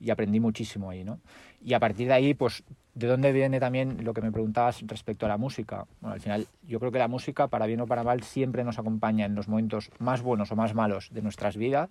y 0.00 0.10
aprendí 0.10 0.40
muchísimo 0.40 0.90
ahí, 0.90 1.04
¿no? 1.04 1.20
Y 1.62 1.74
a 1.74 1.80
partir 1.80 2.08
de 2.08 2.14
ahí, 2.14 2.34
pues, 2.34 2.62
¿de 2.94 3.06
dónde 3.06 3.32
viene 3.32 3.60
también 3.60 4.04
lo 4.04 4.14
que 4.14 4.22
me 4.22 4.32
preguntabas 4.32 4.82
respecto 4.86 5.26
a 5.26 5.28
la 5.28 5.36
música? 5.36 5.86
Bueno, 6.00 6.14
al 6.14 6.20
final 6.20 6.46
yo 6.66 6.80
creo 6.80 6.92
que 6.92 6.98
la 6.98 7.08
música, 7.08 7.48
para 7.48 7.66
bien 7.66 7.80
o 7.80 7.86
para 7.86 8.04
mal, 8.04 8.22
siempre 8.22 8.64
nos 8.64 8.78
acompaña 8.78 9.26
en 9.26 9.34
los 9.34 9.48
momentos 9.48 9.90
más 9.98 10.22
buenos 10.22 10.50
o 10.52 10.56
más 10.56 10.74
malos 10.74 11.10
de 11.12 11.20
nuestras 11.20 11.56
vidas, 11.56 11.90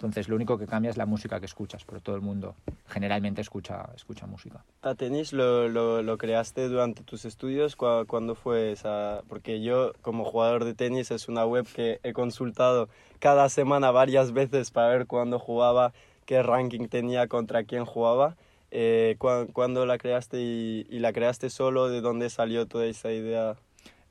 entonces 0.00 0.30
lo 0.30 0.36
único 0.36 0.56
que 0.56 0.66
cambia 0.66 0.90
es 0.90 0.96
la 0.96 1.04
música 1.04 1.40
que 1.40 1.44
escuchas, 1.44 1.84
pero 1.84 2.00
todo 2.00 2.16
el 2.16 2.22
mundo 2.22 2.54
generalmente 2.88 3.42
escucha, 3.42 3.90
escucha 3.94 4.26
música. 4.26 4.64
¿A 4.80 4.94
tenis 4.94 5.34
lo, 5.34 5.68
lo, 5.68 6.16
creaste 6.16 6.68
durante 6.68 7.02
tus 7.02 7.26
estudios? 7.26 7.76
¿Cuándo 7.76 8.34
fue 8.34 8.72
esa? 8.72 9.22
Porque 9.28 9.60
yo 9.60 9.92
como 10.00 10.24
jugador 10.24 10.64
de 10.64 10.72
tenis 10.72 11.10
es 11.10 11.28
una 11.28 11.44
web 11.44 11.66
que 11.66 12.00
he 12.02 12.14
consultado 12.14 12.88
cada 13.18 13.50
semana 13.50 13.90
varias 13.90 14.32
veces 14.32 14.70
para 14.70 14.88
ver 14.88 15.06
cuándo 15.06 15.38
jugaba, 15.38 15.92
qué 16.24 16.42
ranking 16.42 16.88
tenía, 16.88 17.28
contra 17.28 17.64
quién 17.64 17.84
jugaba. 17.84 18.36
Eh, 18.70 19.16
¿Cuándo 19.18 19.84
la 19.84 19.98
creaste 19.98 20.40
y 20.40 20.98
la 20.98 21.12
creaste 21.12 21.50
solo? 21.50 21.90
¿De 21.90 22.00
dónde 22.00 22.30
salió 22.30 22.66
toda 22.66 22.86
esa 22.86 23.12
idea? 23.12 23.56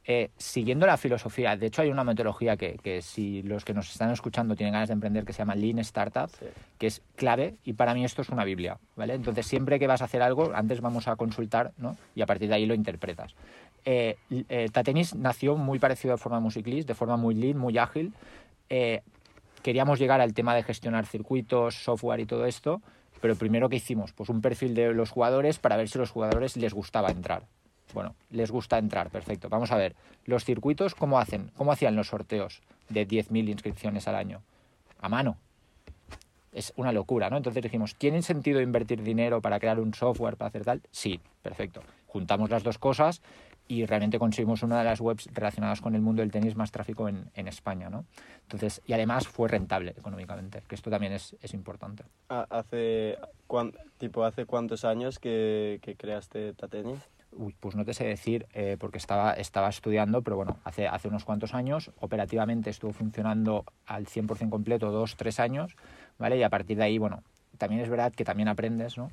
Eh, 0.05 0.31
siguiendo 0.37 0.87
la 0.87 0.97
filosofía, 0.97 1.55
de 1.55 1.67
hecho 1.67 1.83
hay 1.83 1.89
una 1.89 2.03
metodología 2.03 2.57
que, 2.57 2.79
que, 2.81 3.01
si 3.01 3.43
los 3.43 3.63
que 3.63 3.75
nos 3.75 3.91
están 3.91 4.09
escuchando 4.09 4.55
tienen 4.55 4.73
ganas 4.73 4.89
de 4.89 4.93
emprender 4.93 5.23
que 5.23 5.33
se 5.33 5.39
llama 5.39 5.53
Lean 5.55 5.77
Startup, 5.79 6.29
sí. 6.29 6.45
que 6.79 6.87
es 6.87 7.03
clave 7.15 7.57
y 7.63 7.73
para 7.73 7.93
mí 7.93 8.03
esto 8.03 8.23
es 8.23 8.29
una 8.29 8.43
Biblia, 8.43 8.79
¿vale? 8.95 9.13
Entonces 9.13 9.45
siempre 9.45 9.77
que 9.77 9.85
vas 9.85 10.01
a 10.01 10.05
hacer 10.05 10.23
algo, 10.23 10.51
antes 10.55 10.81
vamos 10.81 11.07
a 11.07 11.15
consultar, 11.15 11.73
¿no? 11.77 11.95
Y 12.15 12.21
a 12.21 12.25
partir 12.25 12.49
de 12.49 12.55
ahí 12.55 12.65
lo 12.65 12.73
interpretas. 12.73 13.35
Eh, 13.85 14.17
eh, 14.49 14.69
Tatenis 14.71 15.15
nació 15.15 15.55
muy 15.55 15.79
parecido 15.79 16.13
de 16.13 16.17
forma 16.17 16.39
musiclist, 16.39 16.87
de 16.87 16.95
forma 16.95 17.17
muy 17.17 17.35
lean, 17.35 17.57
muy 17.57 17.77
ágil. 17.77 18.13
Eh, 18.69 19.01
queríamos 19.63 19.99
llegar 19.99 20.21
al 20.21 20.33
tema 20.33 20.55
de 20.55 20.63
gestionar 20.63 21.05
circuitos, 21.05 21.75
software 21.83 22.19
y 22.19 22.25
todo 22.25 22.45
esto, 22.45 22.81
pero 23.21 23.35
primero 23.35 23.69
que 23.69 23.77
hicimos, 23.77 24.13
pues 24.13 24.29
un 24.29 24.41
perfil 24.41 24.75
de 24.75 24.93
los 24.93 25.11
jugadores 25.11 25.59
para 25.59 25.77
ver 25.77 25.89
si 25.89 25.97
a 25.97 26.01
los 26.01 26.11
jugadores 26.11 26.57
les 26.57 26.73
gustaba 26.73 27.09
entrar. 27.09 27.43
Bueno, 27.93 28.15
les 28.29 28.51
gusta 28.51 28.77
entrar, 28.77 29.09
perfecto. 29.09 29.49
Vamos 29.49 29.71
a 29.71 29.77
ver, 29.77 29.95
los 30.25 30.45
circuitos, 30.45 30.95
¿cómo 30.95 31.19
hacen? 31.19 31.51
¿Cómo 31.57 31.71
hacían 31.71 31.95
los 31.95 32.07
sorteos 32.07 32.61
de 32.89 33.07
10.000 33.07 33.49
inscripciones 33.49 34.07
al 34.07 34.15
año? 34.15 34.41
A 34.99 35.09
mano. 35.09 35.37
Es 36.51 36.73
una 36.75 36.91
locura, 36.91 37.29
¿no? 37.29 37.37
Entonces 37.37 37.61
dijimos, 37.61 37.95
¿tiene 37.95 38.21
sentido 38.21 38.61
invertir 38.61 39.03
dinero 39.03 39.41
para 39.41 39.59
crear 39.59 39.79
un 39.79 39.93
software, 39.93 40.35
para 40.35 40.49
hacer 40.49 40.65
tal? 40.65 40.81
Sí, 40.91 41.19
perfecto. 41.41 41.81
Juntamos 42.07 42.49
las 42.49 42.63
dos 42.63 42.79
cosas 42.79 43.21
y 43.67 43.85
realmente 43.85 44.17
conseguimos 44.17 44.63
una 44.63 44.79
de 44.79 44.85
las 44.85 44.99
webs 44.99 45.29
relacionadas 45.31 45.79
con 45.79 45.93
el 45.93 46.01
mundo 46.01 46.23
del 46.23 46.31
tenis 46.31 46.55
más 46.55 46.71
tráfico 46.71 47.07
en, 47.07 47.47
España, 47.47 47.87
¿no? 47.89 48.03
Entonces, 48.41 48.81
y 48.87 48.93
además 48.93 49.27
fue 49.27 49.47
rentable 49.47 49.91
económicamente, 49.91 50.63
que 50.67 50.73
esto 50.73 50.89
también 50.89 51.13
es, 51.13 51.35
importante. 51.53 52.03
Ah, 52.29 52.47
¿Hace, 52.49 53.19
tipo, 53.99 54.23
¿Hace 54.23 54.45
cuántos 54.47 54.85
años 54.85 55.19
que, 55.19 55.77
que 55.83 55.95
creaste 55.95 56.53
Tatenis? 56.53 56.99
Pues 57.59 57.75
no 57.75 57.85
te 57.85 57.93
sé 57.93 58.05
decir 58.05 58.47
eh, 58.53 58.75
porque 58.79 58.97
estaba, 58.97 59.33
estaba 59.33 59.69
estudiando, 59.69 60.21
pero 60.21 60.35
bueno, 60.35 60.57
hace, 60.63 60.87
hace 60.87 61.07
unos 61.07 61.25
cuantos 61.25 61.53
años, 61.53 61.91
operativamente 61.99 62.69
estuvo 62.69 62.91
funcionando 62.91 63.65
al 63.85 64.07
100% 64.07 64.49
completo, 64.49 64.91
dos, 64.91 65.15
tres 65.15 65.39
años, 65.39 65.75
¿vale? 66.17 66.37
Y 66.37 66.43
a 66.43 66.49
partir 66.49 66.77
de 66.77 66.83
ahí, 66.83 66.97
bueno, 66.97 67.23
también 67.57 67.81
es 67.81 67.89
verdad 67.89 68.11
que 68.11 68.25
también 68.25 68.47
aprendes, 68.47 68.97
¿no? 68.97 69.11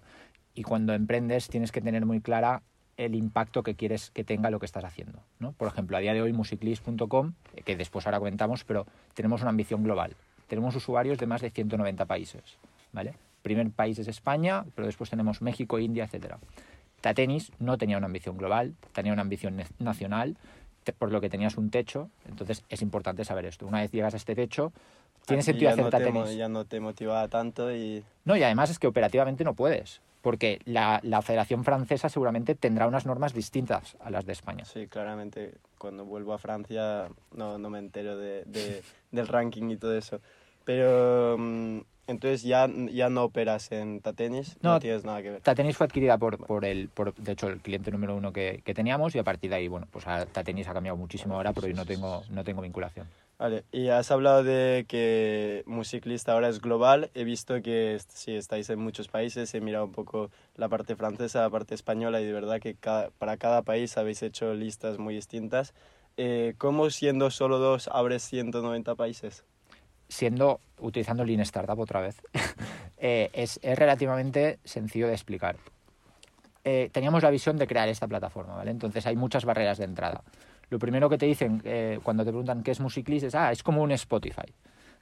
Y 0.54 0.62
cuando 0.62 0.94
emprendes 0.94 1.48
tienes 1.48 1.72
que 1.72 1.82
tener 1.82 2.06
muy 2.06 2.20
clara 2.20 2.62
el 2.96 3.14
impacto 3.14 3.62
que 3.62 3.74
quieres 3.74 4.10
que 4.10 4.24
tenga 4.24 4.50
lo 4.50 4.58
que 4.58 4.66
estás 4.66 4.84
haciendo, 4.84 5.20
¿no? 5.38 5.52
Por 5.52 5.68
ejemplo, 5.68 5.96
a 5.96 6.00
día 6.00 6.14
de 6.14 6.22
hoy 6.22 6.32
musiclist.com, 6.32 7.32
eh, 7.54 7.62
que 7.62 7.76
después 7.76 8.06
ahora 8.06 8.18
comentamos, 8.18 8.64
pero 8.64 8.86
tenemos 9.14 9.42
una 9.42 9.50
ambición 9.50 9.82
global. 9.82 10.16
Tenemos 10.48 10.74
usuarios 10.76 11.18
de 11.18 11.26
más 11.26 11.42
de 11.42 11.50
190 11.50 12.06
países, 12.06 12.42
¿vale? 12.92 13.14
Primer 13.42 13.70
país 13.70 13.98
es 13.98 14.08
España, 14.08 14.64
pero 14.74 14.86
después 14.86 15.10
tenemos 15.10 15.42
México, 15.42 15.78
India, 15.78 16.04
etcétera. 16.04 16.38
Tatenis 17.06 17.52
no 17.60 17.78
tenía 17.78 17.96
una 17.98 18.06
ambición 18.06 18.36
global, 18.36 18.74
tenía 18.92 19.12
una 19.12 19.22
ambición 19.22 19.62
nacional, 19.78 20.36
por 20.98 21.12
lo 21.12 21.20
que 21.20 21.30
tenías 21.30 21.56
un 21.56 21.70
techo, 21.70 22.10
entonces 22.26 22.64
es 22.68 22.82
importante 22.82 23.24
saber 23.24 23.44
esto. 23.44 23.64
Una 23.64 23.80
vez 23.80 23.92
llegas 23.92 24.14
a 24.14 24.16
este 24.16 24.34
techo, 24.34 24.72
tiene 25.24 25.44
sentido 25.44 25.70
hacer 25.70 25.84
no 25.84 25.90
ya 26.32 26.48
no 26.48 26.64
te 26.64 26.80
motivaba 26.80 27.28
tanto 27.28 27.72
y... 27.72 28.02
No, 28.24 28.36
y 28.36 28.42
además 28.42 28.70
es 28.70 28.80
que 28.80 28.88
operativamente 28.88 29.44
no 29.44 29.54
puedes, 29.54 30.00
porque 30.20 30.58
la, 30.64 30.98
la 31.04 31.22
Federación 31.22 31.62
Francesa 31.62 32.08
seguramente 32.08 32.56
tendrá 32.56 32.88
unas 32.88 33.06
normas 33.06 33.34
distintas 33.34 33.96
a 34.00 34.10
las 34.10 34.26
de 34.26 34.32
España. 34.32 34.64
Sí, 34.64 34.88
claramente, 34.88 35.54
cuando 35.78 36.04
vuelvo 36.04 36.32
a 36.32 36.38
Francia 36.38 37.08
no, 37.30 37.56
no 37.56 37.70
me 37.70 37.78
entero 37.78 38.16
de, 38.16 38.42
de- 38.46 38.82
del 39.12 39.28
ranking 39.28 39.70
y 39.70 39.76
todo 39.76 39.96
eso. 39.96 40.20
Pero 40.64 41.36
mm, 41.38 41.78
entonces 42.06 42.42
ya, 42.42 42.68
ya 42.92 43.08
no 43.08 43.24
operas 43.24 43.70
en 43.72 44.00
Tatenis, 44.00 44.56
no, 44.62 44.74
No, 44.74 44.80
tienes 44.80 45.04
nada 45.04 45.22
que 45.22 45.30
ver. 45.30 45.40
Tatenis 45.42 45.76
fue 45.76 45.86
adquirida 45.86 46.18
por, 46.18 46.38
por 46.38 46.64
el, 46.64 46.88
por, 46.88 47.14
de 47.14 47.32
hecho, 47.32 47.48
el 47.48 47.60
cliente 47.60 47.90
número 47.90 48.14
uno 48.16 48.32
que, 48.32 48.62
que 48.64 48.74
teníamos 48.74 49.14
y 49.14 49.18
a 49.18 49.24
partir 49.24 49.50
de 49.50 49.56
ahí, 49.56 49.68
bueno, 49.68 49.86
pues 49.90 50.06
a- 50.06 50.26
Tatenis 50.26 50.68
ha 50.68 50.72
cambiado 50.74 50.96
muchísimo 50.96 51.34
ahora, 51.34 51.52
pero 51.52 51.66
yo 51.68 51.74
no 51.74 51.84
tengo, 51.84 52.22
no 52.30 52.44
tengo 52.44 52.62
vinculación. 52.62 53.06
Vale, 53.38 53.64
y 53.70 53.88
has 53.88 54.10
hablado 54.10 54.42
de 54.44 54.86
que 54.88 55.62
Musiclist 55.66 56.26
ahora 56.30 56.48
es 56.48 56.58
global. 56.62 57.10
He 57.12 57.24
visto 57.24 57.60
que 57.60 57.98
sí, 58.08 58.34
estáis 58.34 58.70
en 58.70 58.78
muchos 58.78 59.08
países. 59.08 59.52
He 59.54 59.60
mirado 59.60 59.84
un 59.84 59.92
poco 59.92 60.30
la 60.54 60.70
parte 60.70 60.96
francesa, 60.96 61.42
la 61.42 61.50
parte 61.50 61.74
española 61.74 62.22
y 62.22 62.24
de 62.24 62.32
verdad 62.32 62.60
que 62.60 62.76
cada- 62.76 63.10
para 63.10 63.36
cada 63.36 63.60
país 63.60 63.98
habéis 63.98 64.22
hecho 64.22 64.54
listas 64.54 64.98
muy 64.98 65.14
distintas. 65.14 65.74
Eh, 66.16 66.54
¿Cómo 66.56 66.88
siendo 66.88 67.30
solo 67.30 67.58
dos 67.58 67.88
abres 67.92 68.22
190 68.22 68.94
países? 68.94 69.44
Siendo, 70.08 70.60
utilizando 70.80 71.24
Lean 71.24 71.40
Startup 71.40 71.78
otra 71.78 72.00
vez, 72.00 72.20
eh, 72.98 73.30
es, 73.32 73.58
es 73.62 73.78
relativamente 73.78 74.58
sencillo 74.64 75.06
de 75.08 75.14
explicar. 75.14 75.56
Eh, 76.64 76.90
teníamos 76.92 77.22
la 77.22 77.30
visión 77.30 77.56
de 77.58 77.66
crear 77.66 77.88
esta 77.88 78.08
plataforma, 78.08 78.56
¿vale? 78.56 78.70
Entonces 78.72 79.06
hay 79.06 79.14
muchas 79.16 79.44
barreras 79.44 79.78
de 79.78 79.84
entrada. 79.84 80.22
Lo 80.68 80.78
primero 80.80 81.08
que 81.08 81.16
te 81.16 81.26
dicen 81.26 81.62
eh, 81.64 82.00
cuando 82.02 82.24
te 82.24 82.30
preguntan 82.30 82.62
qué 82.64 82.72
es 82.72 82.80
Musiclist 82.80 83.26
es, 83.26 83.34
ah, 83.36 83.52
es 83.52 83.62
como 83.62 83.82
un 83.82 83.92
Spotify. 83.92 84.52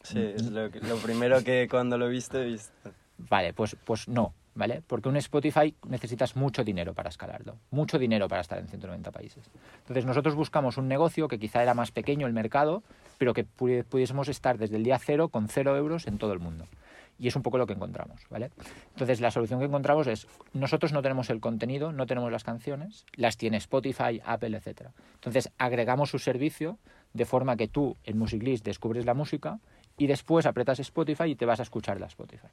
Sí, 0.03 0.21
es 0.21 0.51
lo, 0.51 0.71
que- 0.71 0.81
lo 0.81 0.97
primero 0.97 1.43
que 1.43 1.67
cuando 1.71 1.97
lo 1.97 2.09
viste, 2.09 2.43
he 2.43 2.45
visto. 2.45 2.91
Vale, 3.17 3.55
pues, 3.55 3.75
pues 3.85 4.07
no, 4.09 4.35
¿vale? 4.55 4.83
Porque 4.87 5.09
un 5.09 5.17
Spotify 5.17 5.75
necesitas 5.89 6.37
mucho 6.37 6.65
dinero 6.65 6.93
para 6.93 7.09
escalarlo, 7.09 7.57
mucho 7.71 7.99
dinero 7.99 8.29
para 8.29 8.43
estar 8.43 8.59
en 8.59 8.69
190 8.69 9.11
países. 9.11 9.49
Entonces 9.79 10.05
nosotros 10.05 10.35
buscamos 10.35 10.77
un 10.77 10.89
negocio 10.89 11.29
que 11.29 11.39
quizá 11.39 11.63
era 11.63 11.73
más 11.73 11.91
pequeño 11.93 12.27
el 12.27 12.35
mercado, 12.35 12.83
pero 13.19 13.35
que 13.35 13.47
pu- 13.47 13.85
pudiésemos 13.85 14.29
estar 14.29 14.59
desde 14.59 14.77
el 14.77 14.85
día 14.85 14.99
cero 14.99 15.29
con 15.29 15.49
cero 15.49 15.77
euros 15.77 16.07
en 16.07 16.19
todo 16.19 16.33
el 16.33 16.39
mundo. 16.41 16.67
Y 17.17 17.29
es 17.29 17.37
un 17.37 17.43
poco 17.43 17.59
lo 17.59 17.67
que 17.67 17.75
encontramos, 17.75 18.23
¿vale? 18.29 18.51
Entonces 18.91 19.21
la 19.21 19.31
solución 19.31 19.61
que 19.61 19.67
encontramos 19.67 20.09
es, 20.09 20.27
nosotros 20.53 20.93
no 20.93 21.01
tenemos 21.01 21.31
el 21.31 21.41
contenido, 21.41 21.93
no 21.93 22.07
tenemos 22.07 22.33
las 22.33 22.43
canciones, 22.43 23.07
las 23.15 23.37
tiene 23.37 23.57
Spotify, 23.59 24.21
Apple, 24.25 24.57
etc. 24.57 24.89
Entonces 25.15 25.51
agregamos 25.57 26.11
su 26.11 26.19
servicio 26.19 26.77
de 27.13 27.25
forma 27.25 27.57
que 27.57 27.69
tú 27.69 27.97
en 28.05 28.19
Musiclist 28.19 28.65
descubres 28.65 29.05
la 29.07 29.15
música 29.15 29.61
y 29.97 30.09
después 30.09 30.45
apretas 30.45 30.81
Spotify 30.81 31.25
y 31.31 31.37
te 31.37 31.47
vas 31.47 31.61
a 31.61 31.63
escuchar 31.63 32.01
la 32.01 32.07
Spotify. 32.07 32.49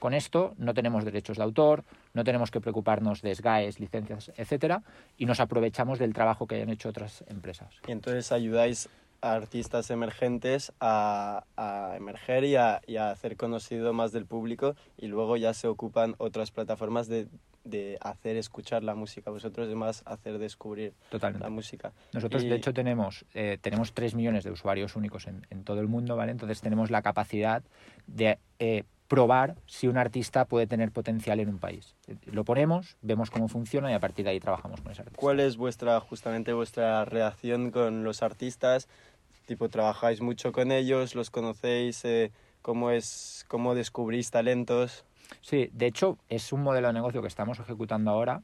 Con 0.00 0.12
esto 0.14 0.54
no 0.58 0.74
tenemos 0.74 1.04
derechos 1.04 1.36
de 1.36 1.44
autor, 1.44 1.84
no 2.14 2.24
tenemos 2.24 2.50
que 2.50 2.60
preocuparnos 2.60 3.20
de 3.22 3.34
SGAEs, 3.34 3.78
licencias, 3.78 4.32
etcétera, 4.36 4.82
y 5.18 5.26
nos 5.26 5.38
aprovechamos 5.40 5.98
del 6.00 6.14
trabajo 6.14 6.46
que 6.48 6.56
hayan 6.56 6.70
hecho 6.70 6.88
otras 6.88 7.22
empresas. 7.28 7.68
Y 7.86 7.92
entonces 7.92 8.32
ayudáis 8.32 8.88
a 9.22 9.34
artistas 9.34 9.90
emergentes 9.90 10.72
a, 10.80 11.44
a 11.56 11.94
emerger 11.96 12.44
y 12.44 12.56
a, 12.56 12.80
y 12.86 12.96
a 12.96 13.10
hacer 13.10 13.36
conocido 13.36 13.92
más 13.92 14.12
del 14.12 14.26
público 14.26 14.74
y 14.96 15.06
luego 15.08 15.36
ya 15.36 15.52
se 15.54 15.68
ocupan 15.68 16.14
otras 16.18 16.50
plataformas 16.50 17.06
de, 17.08 17.28
de 17.64 17.98
hacer 18.00 18.36
escuchar 18.36 18.82
la 18.82 18.94
música. 18.94 19.30
Vosotros 19.30 19.68
de 19.68 19.74
más 19.74 20.02
hacer 20.06 20.38
descubrir 20.38 20.94
Totalmente. 21.10 21.44
la 21.44 21.50
música. 21.50 21.92
Nosotros, 22.12 22.44
Y- 22.44 22.48
de 22.48 22.56
hecho, 22.56 22.72
tenemos, 22.72 23.24
eh, 23.34 23.58
tenemos 23.60 23.92
3 23.92 24.14
millones 24.14 24.44
de 24.44 24.50
usuarios 24.50 24.96
únicos 24.96 25.26
en, 25.26 25.46
en 25.50 25.64
todo 25.64 25.80
el 25.80 25.88
mundo, 25.88 26.16
¿vale? 26.16 26.32
Entonces 26.32 26.60
tenemos 26.60 26.90
la 26.90 27.02
capacidad 27.02 27.62
de 28.06 28.38
eh, 28.58 28.84
probar 29.08 29.56
si 29.66 29.88
un 29.88 29.98
artista 29.98 30.44
puede 30.44 30.68
tener 30.68 30.92
potencial 30.92 31.40
en 31.40 31.48
un 31.48 31.58
país. 31.58 31.96
Lo 32.26 32.44
ponemos, 32.44 32.96
vemos 33.02 33.28
cómo 33.30 33.48
funciona 33.48 33.90
y 33.90 33.94
a 33.94 33.98
partir 33.98 34.24
de 34.24 34.30
ahí 34.30 34.38
trabajamos 34.40 34.80
con 34.80 34.92
ese 34.92 35.02
artista. 35.02 35.20
¿Cuál 35.20 35.40
es 35.40 35.56
vuestra, 35.56 35.98
justamente 35.98 36.52
vuestra 36.52 37.04
relación 37.04 37.72
con 37.72 38.04
los 38.04 38.22
artistas? 38.22 38.88
Tipo, 39.50 39.68
¿trabajáis 39.68 40.20
mucho 40.20 40.52
con 40.52 40.70
ellos? 40.70 41.16
¿Los 41.16 41.30
conocéis? 41.30 42.04
Eh, 42.04 42.30
¿Cómo 42.62 42.92
es, 42.92 43.44
cómo 43.48 43.74
descubrís 43.74 44.30
talentos? 44.30 45.04
Sí, 45.40 45.70
de 45.72 45.86
hecho, 45.86 46.18
es 46.28 46.52
un 46.52 46.62
modelo 46.62 46.86
de 46.86 46.92
negocio 46.92 47.20
que 47.20 47.26
estamos 47.26 47.58
ejecutando 47.58 48.12
ahora 48.12 48.42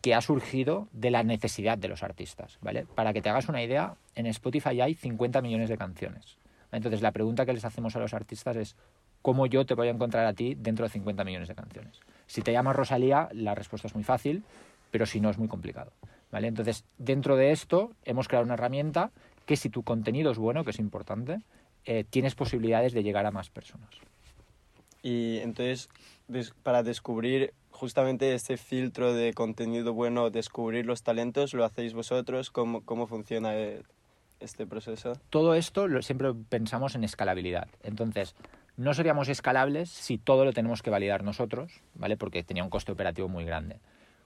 que 0.00 0.14
ha 0.14 0.20
surgido 0.20 0.86
de 0.92 1.10
la 1.10 1.24
necesidad 1.24 1.76
de 1.76 1.88
los 1.88 2.04
artistas, 2.04 2.58
¿vale? 2.60 2.86
Para 2.94 3.12
que 3.12 3.20
te 3.20 3.30
hagas 3.30 3.48
una 3.48 3.64
idea, 3.64 3.96
en 4.14 4.26
Spotify 4.26 4.80
hay 4.80 4.94
50 4.94 5.42
millones 5.42 5.70
de 5.70 5.76
canciones. 5.76 6.38
Entonces, 6.70 7.02
la 7.02 7.10
pregunta 7.10 7.44
que 7.44 7.52
les 7.52 7.64
hacemos 7.64 7.96
a 7.96 7.98
los 7.98 8.14
artistas 8.14 8.54
es 8.54 8.76
¿cómo 9.22 9.46
yo 9.46 9.66
te 9.66 9.74
voy 9.74 9.88
a 9.88 9.90
encontrar 9.90 10.24
a 10.24 10.34
ti 10.34 10.54
dentro 10.56 10.84
de 10.84 10.90
50 10.90 11.24
millones 11.24 11.48
de 11.48 11.56
canciones? 11.56 11.98
Si 12.28 12.42
te 12.42 12.52
llamas 12.52 12.76
Rosalía, 12.76 13.28
la 13.32 13.56
respuesta 13.56 13.88
es 13.88 13.94
muy 13.96 14.04
fácil, 14.04 14.44
pero 14.92 15.04
si 15.04 15.18
no 15.18 15.30
es 15.30 15.38
muy 15.38 15.48
complicado, 15.48 15.90
¿vale? 16.30 16.46
Entonces, 16.46 16.84
dentro 16.96 17.34
de 17.34 17.50
esto 17.50 17.90
hemos 18.04 18.28
creado 18.28 18.44
una 18.44 18.54
herramienta 18.54 19.10
que 19.48 19.56
si 19.56 19.70
tu 19.70 19.82
contenido 19.82 20.30
es 20.30 20.36
bueno, 20.36 20.62
que 20.62 20.72
es 20.72 20.78
importante, 20.78 21.38
eh, 21.86 22.04
tienes 22.04 22.34
posibilidades 22.34 22.92
de 22.92 23.02
llegar 23.02 23.24
a 23.24 23.30
más 23.30 23.48
personas. 23.48 23.88
Y 25.02 25.38
entonces, 25.38 25.88
para 26.62 26.82
descubrir 26.82 27.54
justamente 27.70 28.34
este 28.34 28.58
filtro 28.58 29.14
de 29.14 29.32
contenido 29.32 29.94
bueno, 29.94 30.28
descubrir 30.28 30.84
los 30.84 31.02
talentos, 31.02 31.54
¿lo 31.54 31.64
hacéis 31.64 31.94
vosotros? 31.94 32.50
¿Cómo, 32.50 32.82
cómo 32.82 33.06
funciona 33.06 33.56
eh, 33.56 33.84
este 34.38 34.66
proceso? 34.66 35.14
todo 35.30 35.54
esto 35.54 35.88
lo, 35.88 36.02
siempre 36.02 36.34
pensamos 36.50 36.94
en 36.94 37.04
escalabilidad. 37.04 37.68
Entonces, 37.82 38.34
no 38.76 38.92
seríamos 38.92 39.30
escalables 39.30 39.88
si 39.88 40.18
todo 40.18 40.44
lo 40.44 40.52
tenemos 40.52 40.82
que 40.82 40.90
validar 40.90 41.24
nosotros, 41.24 41.80
¿vale? 41.94 42.18
Porque 42.18 42.44
tenía 42.44 42.64
un 42.64 42.70
coste 42.70 42.92
operativo 42.92 43.28
muy 43.28 43.46
grande. 43.46 43.80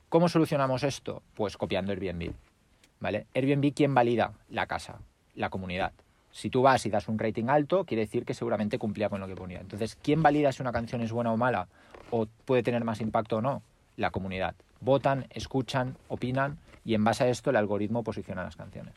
¿Cómo 0.09 0.29
solucionamos 0.29 0.83
esto? 0.83 1.23
Pues 1.35 1.57
copiando 1.57 1.93
Airbnb, 1.93 2.33
¿vale? 2.99 3.29
Airbnb, 3.35 3.73
¿quién 3.73 3.95
valida? 3.95 4.33
La 4.51 4.67
casa, 4.67 4.99
la 5.35 5.51
comunidad. 5.51 5.93
Si 6.31 6.49
tú 6.49 6.63
vas 6.63 6.87
y 6.87 6.91
das 6.91 7.09
un 7.09 7.19
rating 7.19 7.49
alto, 7.49 7.85
quiere 7.85 8.03
decir 8.03 8.25
que 8.25 8.35
seguramente 8.35 8.79
cumplía 8.79 9.11
con 9.11 9.21
lo 9.21 9.27
que 9.27 9.37
ponía. 9.37 9.61
Entonces, 9.61 9.99
¿quién 10.03 10.23
valida 10.23 10.51
si 10.51 10.63
una 10.63 10.73
canción 10.73 11.03
es 11.03 11.13
buena 11.13 11.33
o 11.33 11.37
mala? 11.37 11.69
¿O 12.11 12.27
puede 12.45 12.63
tener 12.63 12.85
más 12.85 13.01
impacto 13.01 13.37
o 13.37 13.43
no? 13.43 13.63
La 13.97 14.11
comunidad. 14.11 14.55
Votan, 14.81 15.27
escuchan, 15.31 15.97
opinan 16.09 16.59
y 16.85 16.95
en 16.95 17.05
base 17.05 17.25
a 17.25 17.29
esto 17.29 17.51
el 17.51 17.57
algoritmo 17.57 18.03
posiciona 18.03 18.45
las 18.45 18.57
canciones. 18.57 18.95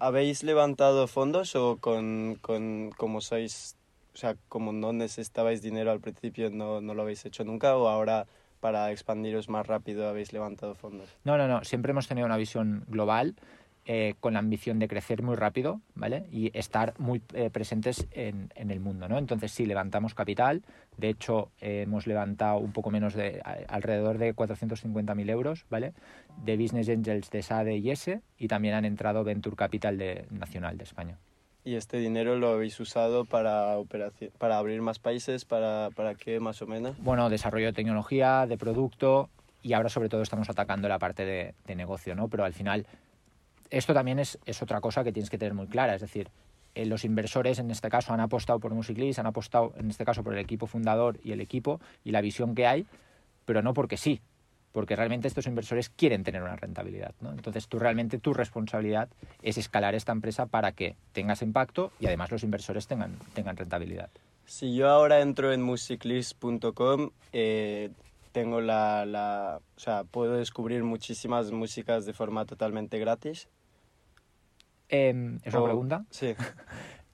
¿Habéis 0.00 0.42
levantado 0.42 1.06
fondos 1.06 1.54
o 1.54 1.76
con, 1.76 2.36
con 2.40 2.90
como 2.96 3.20
sois, 3.20 3.76
o 4.14 4.16
sea, 4.16 4.34
como 4.48 4.72
no 4.72 4.92
necesitabais 4.92 5.62
dinero 5.62 5.92
al 5.92 6.00
principio, 6.00 6.50
no, 6.50 6.80
no 6.80 6.94
lo 6.94 7.02
habéis 7.02 7.24
hecho 7.24 7.44
nunca 7.44 7.76
o 7.76 7.86
ahora 7.88 8.26
para 8.58 8.90
expandiros 8.90 9.48
más 9.48 9.66
rápido 9.66 10.08
habéis 10.08 10.32
levantado 10.32 10.74
fondos? 10.74 11.08
No, 11.24 11.38
no, 11.38 11.46
no. 11.46 11.64
Siempre 11.64 11.92
hemos 11.92 12.08
tenido 12.08 12.26
una 12.26 12.36
visión 12.36 12.84
global 12.88 13.36
eh, 13.84 14.14
con 14.20 14.34
la 14.34 14.38
ambición 14.38 14.78
de 14.78 14.86
crecer 14.86 15.22
muy 15.22 15.34
rápido, 15.34 15.80
¿vale? 15.96 16.26
Y 16.30 16.56
estar 16.56 16.94
muy 16.98 17.20
eh, 17.34 17.50
presentes 17.50 18.06
en, 18.12 18.52
en, 18.54 18.70
el 18.70 18.78
mundo, 18.78 19.08
¿no? 19.08 19.18
Entonces 19.18 19.50
sí, 19.50 19.66
levantamos 19.66 20.14
capital, 20.14 20.62
de 20.98 21.08
hecho 21.08 21.50
eh, 21.60 21.82
hemos 21.82 22.06
levantado 22.06 22.58
un 22.58 22.72
poco 22.72 22.92
menos 22.92 23.14
de, 23.14 23.42
alrededor 23.66 24.18
de 24.18 24.36
450.000 24.36 25.30
euros, 25.30 25.66
¿vale? 25.68 25.94
De 26.44 26.56
Business 26.56 26.88
Angels 26.88 27.28
de 27.30 27.42
SADE 27.42 27.76
y 27.78 27.90
ESE, 27.90 28.20
y 28.38 28.46
también 28.46 28.74
han 28.74 28.84
entrado 28.84 29.24
Venture 29.24 29.56
Capital 29.56 29.98
de, 29.98 30.26
Nacional 30.30 30.78
de 30.78 30.84
España. 30.84 31.18
¿Y 31.64 31.74
este 31.74 31.98
dinero 31.98 32.36
lo 32.36 32.50
habéis 32.50 32.78
usado 32.78 33.24
para, 33.24 33.76
para 34.38 34.58
abrir 34.58 34.80
más 34.80 35.00
países? 35.00 35.44
¿Para, 35.44 35.90
¿Para 35.96 36.14
qué 36.14 36.38
más 36.38 36.62
o 36.62 36.68
menos? 36.68 36.96
Bueno, 37.02 37.28
desarrollo 37.30 37.66
de 37.66 37.72
tecnología, 37.72 38.46
de 38.46 38.56
producto, 38.56 39.28
y 39.60 39.72
ahora 39.72 39.88
sobre 39.88 40.08
todo 40.08 40.22
estamos 40.22 40.48
atacando 40.50 40.88
la 40.88 41.00
parte 41.00 41.24
de, 41.24 41.54
de 41.66 41.74
negocio, 41.74 42.14
¿no? 42.14 42.28
Pero 42.28 42.44
al 42.44 42.52
final 42.52 42.86
esto 43.72 43.94
también 43.94 44.18
es, 44.18 44.38
otra 44.60 44.80
cosa 44.80 45.02
que 45.02 45.12
tienes 45.12 45.30
que 45.30 45.38
tener 45.38 45.54
muy 45.54 45.66
clara, 45.66 45.94
es 45.94 46.02
decir, 46.02 46.28
eh, 46.74 46.84
los 46.86 47.04
inversores 47.04 47.58
en 47.58 47.70
este 47.70 47.88
caso 47.88 48.12
han 48.12 48.20
apostado 48.20 48.60
por 48.60 48.72
Musiclis, 48.74 49.18
han 49.18 49.26
apostado 49.26 49.72
en 49.76 49.90
este 49.90 50.04
caso 50.04 50.22
por 50.22 50.34
el 50.34 50.40
equipo 50.40 50.66
fundador 50.66 51.18
y 51.24 51.32
el 51.32 51.40
equipo 51.40 51.80
y 52.04 52.10
la 52.12 52.20
visión 52.20 52.54
que 52.54 52.66
hay, 52.66 52.86
pero 53.46 53.62
no 53.62 53.72
porque 53.72 53.96
sí, 53.96 54.20
porque 54.72 54.94
realmente 54.94 55.26
estos 55.26 55.46
inversores 55.46 55.88
quieren 55.88 56.22
tener 56.22 56.42
una 56.42 56.56
rentabilidad. 56.56 57.14
¿no? 57.20 57.30
Entonces, 57.30 57.66
tú 57.66 57.78
realmente 57.78 58.18
tu 58.18 58.34
responsabilidad 58.34 59.08
es 59.42 59.56
escalar 59.56 59.94
esta 59.94 60.12
empresa 60.12 60.46
para 60.46 60.72
que 60.72 60.96
tengas 61.12 61.40
impacto 61.40 61.92
y 61.98 62.06
además 62.06 62.30
los 62.30 62.42
inversores 62.42 62.86
tengan, 62.86 63.16
tengan 63.34 63.56
rentabilidad. 63.56 64.10
Si 64.44 64.74
yo 64.74 64.88
ahora 64.90 65.20
entro 65.20 65.52
en 65.52 65.62
musiclist.com, 65.62 67.10
eh, 67.32 67.90
tengo 68.32 68.60
la, 68.60 69.06
la, 69.06 69.60
o 69.76 69.80
sea, 69.80 70.04
puedo 70.04 70.34
descubrir 70.34 70.84
muchísimas 70.84 71.52
músicas 71.52 72.04
de 72.04 72.12
forma 72.12 72.44
totalmente 72.44 72.98
gratis 72.98 73.48
eh, 74.92 75.38
¿Es 75.42 75.54
una 75.54 75.64
pregunta? 75.64 76.04
Sí. 76.10 76.34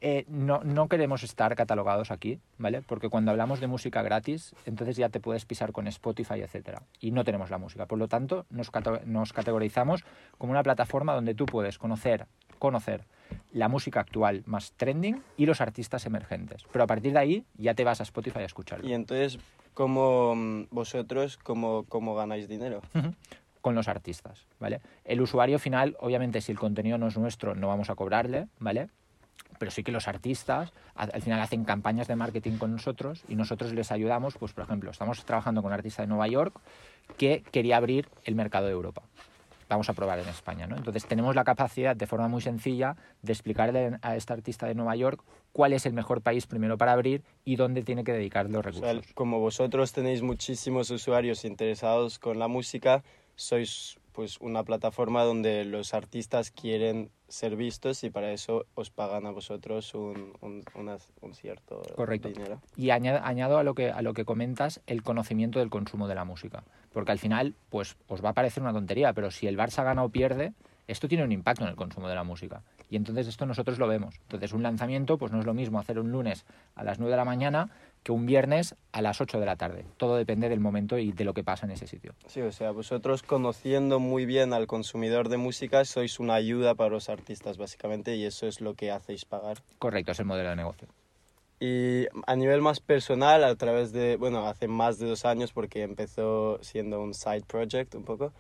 Eh, 0.01 0.25
no, 0.29 0.61
no 0.63 0.89
queremos 0.89 1.25
estar 1.25 1.57
catalogados 1.57 2.13
aquí, 2.13 2.39
¿vale? 2.57 2.83
Porque 2.83 3.09
cuando 3.09 3.33
hablamos 3.33 3.59
de 3.59 3.67
música 3.67 4.01
gratis, 4.03 4.55
entonces 4.65 4.97
ya 4.97 5.09
te 5.09 5.19
puedes 5.19 5.45
pisar 5.45 5.73
con 5.73 5.89
Spotify, 5.89 6.41
etcétera. 6.41 6.83
Y 7.01 7.11
no 7.11 7.25
tenemos 7.25 7.51
la 7.51 7.59
música. 7.59 7.87
Por 7.87 7.99
lo 7.99 8.07
tanto, 8.07 8.47
nos, 8.51 8.71
nos 9.07 9.33
categorizamos 9.33 10.05
como 10.39 10.53
una 10.53 10.63
plataforma 10.63 11.15
donde 11.15 11.35
tú 11.35 11.47
puedes 11.47 11.79
conocer, 11.79 12.27
conocer 12.61 13.07
la 13.53 13.69
música 13.69 13.99
actual 14.01 14.45
más 14.47 14.73
trending 14.73 15.21
y 15.37 15.47
los 15.47 15.61
artistas 15.61 16.07
emergentes. 16.07 16.65
Pero 16.71 16.85
a 16.85 16.87
partir 16.87 17.13
de 17.13 17.19
ahí 17.19 17.45
ya 17.57 17.75
te 17.75 17.83
vas 17.83 18.01
a 18.01 18.05
Spotify 18.05 18.41
a 18.41 18.45
escucharlo. 18.45 18.89
Y 18.89 18.93
entonces, 18.93 19.41
¿cómo 19.75 20.37
mm, 20.37 20.67
vosotros, 20.71 21.39
cómo, 21.39 21.85
cómo 21.89 22.15
ganáis 22.15 22.47
dinero? 22.47 22.83
Con 23.61 23.75
los 23.75 23.89
artistas, 23.89 24.47
¿vale? 24.59 24.81
El 25.05 25.21
usuario 25.21 25.59
final, 25.59 25.97
obviamente, 26.01 26.41
si 26.41 26.53
el 26.53 26.59
contenido 26.59 26.99
no 26.99 27.09
es 27.09 27.17
nuestro, 27.17 27.55
no 27.55 27.69
vamos 27.69 27.91
a 27.91 27.95
cobrarle, 27.95 28.49
¿vale? 28.59 28.89
Pero 29.59 29.71
sí 29.71 29.83
que 29.83 29.93
los 29.93 30.09
artistas 30.09 30.73
al 30.95 31.23
final 31.23 31.41
hacen 31.41 31.65
campañas 31.65 32.07
de 32.07 32.17
marketing 32.17 32.59
con 32.59 32.73
nosotros 32.73 33.25
y 33.29 33.35
nosotros 33.35 33.73
les 33.73 33.91
ayudamos, 33.91 34.37
pues 34.39 34.53
por 34.53 34.65
ejemplo, 34.65 34.91
estamos 34.91 35.25
trabajando 35.25 35.63
con 35.63 35.71
un 35.71 35.75
artista 35.75 36.03
de 36.03 36.09
Nueva 36.09 36.29
York 36.29 36.61
que 37.17 37.43
quería 37.51 37.77
abrir 37.77 38.09
el 38.25 38.35
mercado 38.35 38.67
de 38.67 38.73
Europa. 38.73 39.03
Vamos 39.69 39.91
a 39.91 39.93
probar 39.93 40.19
en 40.19 40.29
España, 40.29 40.67
¿no? 40.67 40.77
Entonces 40.77 41.05
tenemos 41.05 41.35
la 41.35 41.45
capacidad 41.45 41.95
de 41.95 42.07
forma 42.07 42.27
muy 42.27 42.41
sencilla 42.41 42.97
de 43.21 43.33
explicarle 43.33 43.99
a 44.01 44.17
este 44.17 44.33
artista 44.33 44.67
de 44.67 44.75
Nueva 44.75 44.97
York 44.97 45.23
cuál 45.53 45.75
es 45.75 45.85
el 45.85 45.93
mejor 45.93 46.23
país 46.23 46.47
primero 46.47 46.79
para 46.79 46.93
abrir 46.93 47.23
y 47.45 47.57
dónde 47.57 47.83
tiene 47.83 48.03
que 48.03 48.13
dedicar 48.13 48.49
los 48.49 48.65
recursos. 48.65 49.05
como 49.15 49.41
vosotros 49.41 49.93
tenéis 49.93 50.23
muchísimos 50.23 50.91
usuarios 50.91 51.45
interesados 51.45 52.19
con 52.19 52.39
la 52.39 52.49
música, 52.49 53.03
sois 53.39 53.99
pues 54.13 54.41
una 54.41 54.65
plataforma 54.65 55.23
donde 55.23 55.65
los 55.65 55.95
artistas 55.95 56.51
quieren 56.51 57.11
ser 57.29 57.55
vistos 57.55 58.03
y 58.03 58.11
para 58.11 58.33
eso 58.33 58.67
os 58.75 58.91
pagan 58.91 59.27
a 59.27 59.31
vosotros 59.31 59.95
un, 59.95 60.33
un, 60.41 60.65
un 61.21 61.35
cierto 61.35 61.83
Correcto. 61.95 62.29
dinero. 62.29 62.61
Y 62.77 62.91
añado, 62.91 63.21
añado, 63.23 63.59
a, 63.59 63.63
lo 63.63 63.77
que, 63.77 63.93
a 63.93 64.03
lo 64.03 64.15
que 64.15 64.25
comentas 64.25 64.81
el 64.89 65.05
conocimiento 65.05 65.61
del 65.61 65.71
consumo 65.71 66.09
de 66.09 66.17
la 66.17 66.25
música. 66.25 66.65
Porque 66.93 67.13
al 67.13 67.21
final, 67.21 67.55
pues 67.71 67.97
os 68.09 68.25
va 68.25 68.31
a 68.31 68.35
parecer 68.35 68.61
una 68.61 68.73
tontería, 68.73 69.13
pero 69.13 69.31
si 69.31 69.47
el 69.47 69.57
Barça 69.57 69.85
gana 69.85 70.03
o 70.03 70.09
pierde, 70.09 70.53
esto 70.89 71.07
tiene 71.07 71.23
un 71.23 71.31
impacto 71.31 71.63
en 71.63 71.71
el 71.71 71.77
consumo 71.77 72.09
de 72.09 72.17
la 72.17 72.25
música. 72.25 72.63
Y 72.91 72.97
entonces 72.97 73.29
esto 73.29 73.47
nosotros 73.47 73.79
lo 73.79 73.87
vemos. 73.87 74.17
Entonces 74.23 74.53
un 74.53 74.65
lanzamiento, 74.65 75.17
pues 75.17 75.31
no 75.31 75.39
es 75.39 75.47
lo 75.47 75.55
mismo 75.55 75.79
hacer 75.79 76.01
un 76.01 76.11
lunes 76.11 76.45
a 76.75 76.83
las 76.83 76.99
9 76.99 77.13
de 77.13 77.17
la 77.17 77.25
mañana 77.25 77.71
que 78.09 78.13
un 78.13 78.25
viernes 78.25 78.75
a 78.93 79.03
las 79.03 79.21
8 79.21 79.39
de 79.39 79.45
la 79.45 79.57
tarde. 79.57 79.85
Todo 79.99 80.17
depende 80.17 80.49
del 80.49 80.61
momento 80.61 80.97
y 80.97 81.13
de 81.13 81.27
lo 81.27 81.35
que 81.35 81.45
pasa 81.45 81.67
en 81.67 81.73
ese 81.73 81.87
sitio. 81.87 82.15
Sí, 82.27 82.41
o 82.41 82.51
sea, 82.53 82.71
vosotros 82.71 83.23
conociendo 83.23 84.01
muy 84.01 84.25
bien 84.25 84.55
al 84.55 84.67
consumidor 84.67 85.29
de 85.29 85.37
música 85.37 85.85
sois 85.85 86.19
una 86.19 86.33
ayuda 86.33 86.75
para 86.75 86.89
los 86.89 87.11
artistas 87.11 87.59
básicamente 87.59 88.17
y 88.17 88.25
eso 88.25 88.47
es 88.47 88.63
lo 88.63 88.73
que 88.73 88.91
hacéis 88.91 89.27
pagar. 89.27 89.59
Correcto, 89.79 90.13
es 90.13 90.21
el 90.21 90.25
modelo 90.25 90.49
de 90.49 90.57
negocio. 90.57 90.89
Y 91.61 92.07
a 92.27 92.35
nivel 92.35 92.63
más 92.63 92.81
personal, 92.81 93.45
a 93.45 93.55
través 93.57 93.93
de, 93.93 94.17
bueno, 94.17 94.47
hace 94.47 94.69
más 94.69 94.99
de 94.99 95.07
dos 95.07 95.27
años 95.27 95.53
porque 95.53 95.83
empezó 95.83 96.63
siendo 96.63 97.03
un 97.03 97.13
side 97.13 97.45
project 97.47 97.95
un 97.95 98.05
poco, 98.05 98.33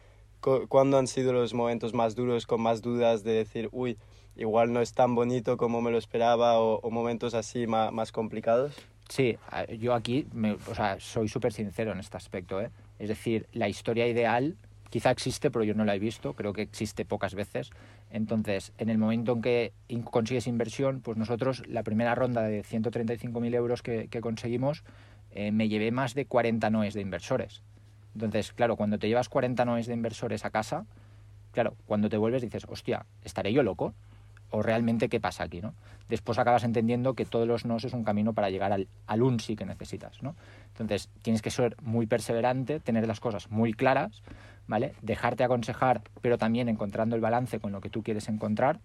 ¿cuándo 0.68 0.96
han 0.96 1.08
sido 1.08 1.34
los 1.34 1.52
momentos 1.52 1.92
más 1.92 2.14
duros 2.14 2.46
con 2.46 2.62
más 2.62 2.80
dudas 2.80 3.22
de 3.22 3.32
decir, 3.32 3.68
uy, 3.72 3.98
igual 4.34 4.72
no 4.72 4.80
es 4.80 4.94
tan 4.94 5.14
bonito 5.14 5.58
como 5.58 5.82
me 5.82 5.90
lo 5.90 5.98
esperaba 5.98 6.58
o, 6.58 6.90
momentos 6.90 7.34
así 7.34 7.66
más, 7.66 7.92
más 7.92 8.12
complicados? 8.12 8.74
Sí, 9.08 9.38
yo 9.78 9.94
aquí 9.94 10.26
o 10.70 10.74
sea, 10.74 11.00
soy 11.00 11.28
súper 11.28 11.52
sincero 11.52 11.92
en 11.92 12.00
este 12.00 12.16
aspecto. 12.16 12.60
¿eh? 12.60 12.70
Es 12.98 13.08
decir, 13.08 13.46
la 13.52 13.68
historia 13.68 14.06
ideal 14.06 14.56
quizá 14.90 15.10
existe, 15.10 15.50
pero 15.50 15.64
yo 15.64 15.74
no 15.74 15.84
la 15.84 15.94
he 15.94 15.98
visto, 15.98 16.34
creo 16.34 16.52
que 16.52 16.62
existe 16.62 17.04
pocas 17.04 17.34
veces. 17.34 17.70
Entonces, 18.10 18.72
en 18.78 18.88
el 18.88 18.98
momento 18.98 19.32
en 19.32 19.42
que 19.42 19.72
consigues 20.10 20.46
inversión, 20.46 21.00
pues 21.00 21.16
nosotros 21.16 21.62
la 21.66 21.82
primera 21.82 22.14
ronda 22.14 22.42
de 22.42 22.62
135.000 22.62 23.54
euros 23.54 23.82
que, 23.82 24.08
conseguimos, 24.20 24.84
eh, 25.30 25.52
me 25.52 25.68
llevé 25.68 25.90
más 25.90 26.14
de 26.14 26.26
40 26.26 26.70
noes 26.70 26.94
de 26.94 27.00
inversores. 27.00 27.62
Entonces, 28.14 28.52
claro, 28.52 28.76
cuando 28.76 28.98
te 28.98 29.08
llevas 29.08 29.28
40 29.28 29.64
noes 29.64 29.86
de 29.86 29.94
inversores 29.94 30.44
a 30.44 30.50
casa, 30.50 30.86
claro, 31.52 31.76
cuando 31.86 32.08
te 32.08 32.16
vuelves 32.16 32.42
dices, 32.42 32.64
hostia, 32.68 33.04
¿estaré 33.24 33.52
yo 33.52 33.62
loco? 33.62 33.94
O 34.50 34.62
realmente 34.62 35.08
qué 35.08 35.20
pasa 35.20 35.44
aquí, 35.44 35.60
¿no? 35.60 35.74
Después 36.08 36.38
acabas 36.38 36.64
entendiendo 36.64 37.14
que 37.14 37.24
todos 37.24 37.46
los 37.46 37.64
nos 37.66 37.84
es 37.84 37.92
un 37.92 38.04
camino 38.04 38.32
para 38.32 38.48
llegar 38.48 38.72
al, 38.72 38.88
al 39.06 39.22
un 39.22 39.40
sí 39.40 39.56
que 39.56 39.66
necesitas, 39.66 40.22
¿no? 40.22 40.34
Entonces, 40.68 41.10
tienes 41.22 41.42
que 41.42 41.50
ser 41.50 41.76
muy 41.82 42.06
perseverante, 42.06 42.80
tener 42.80 43.06
las 43.06 43.20
cosas 43.20 43.50
muy 43.50 43.74
claras, 43.74 44.22
¿vale? 44.66 44.94
Dejarte 45.02 45.44
aconsejar, 45.44 46.02
pero 46.22 46.38
también 46.38 46.68
encontrando 46.68 47.14
el 47.14 47.20
balance 47.20 47.60
con 47.60 47.72
lo 47.72 47.80
que 47.80 47.90
tú 47.90 48.02
quieres 48.02 48.28
encontrar, 48.28 48.80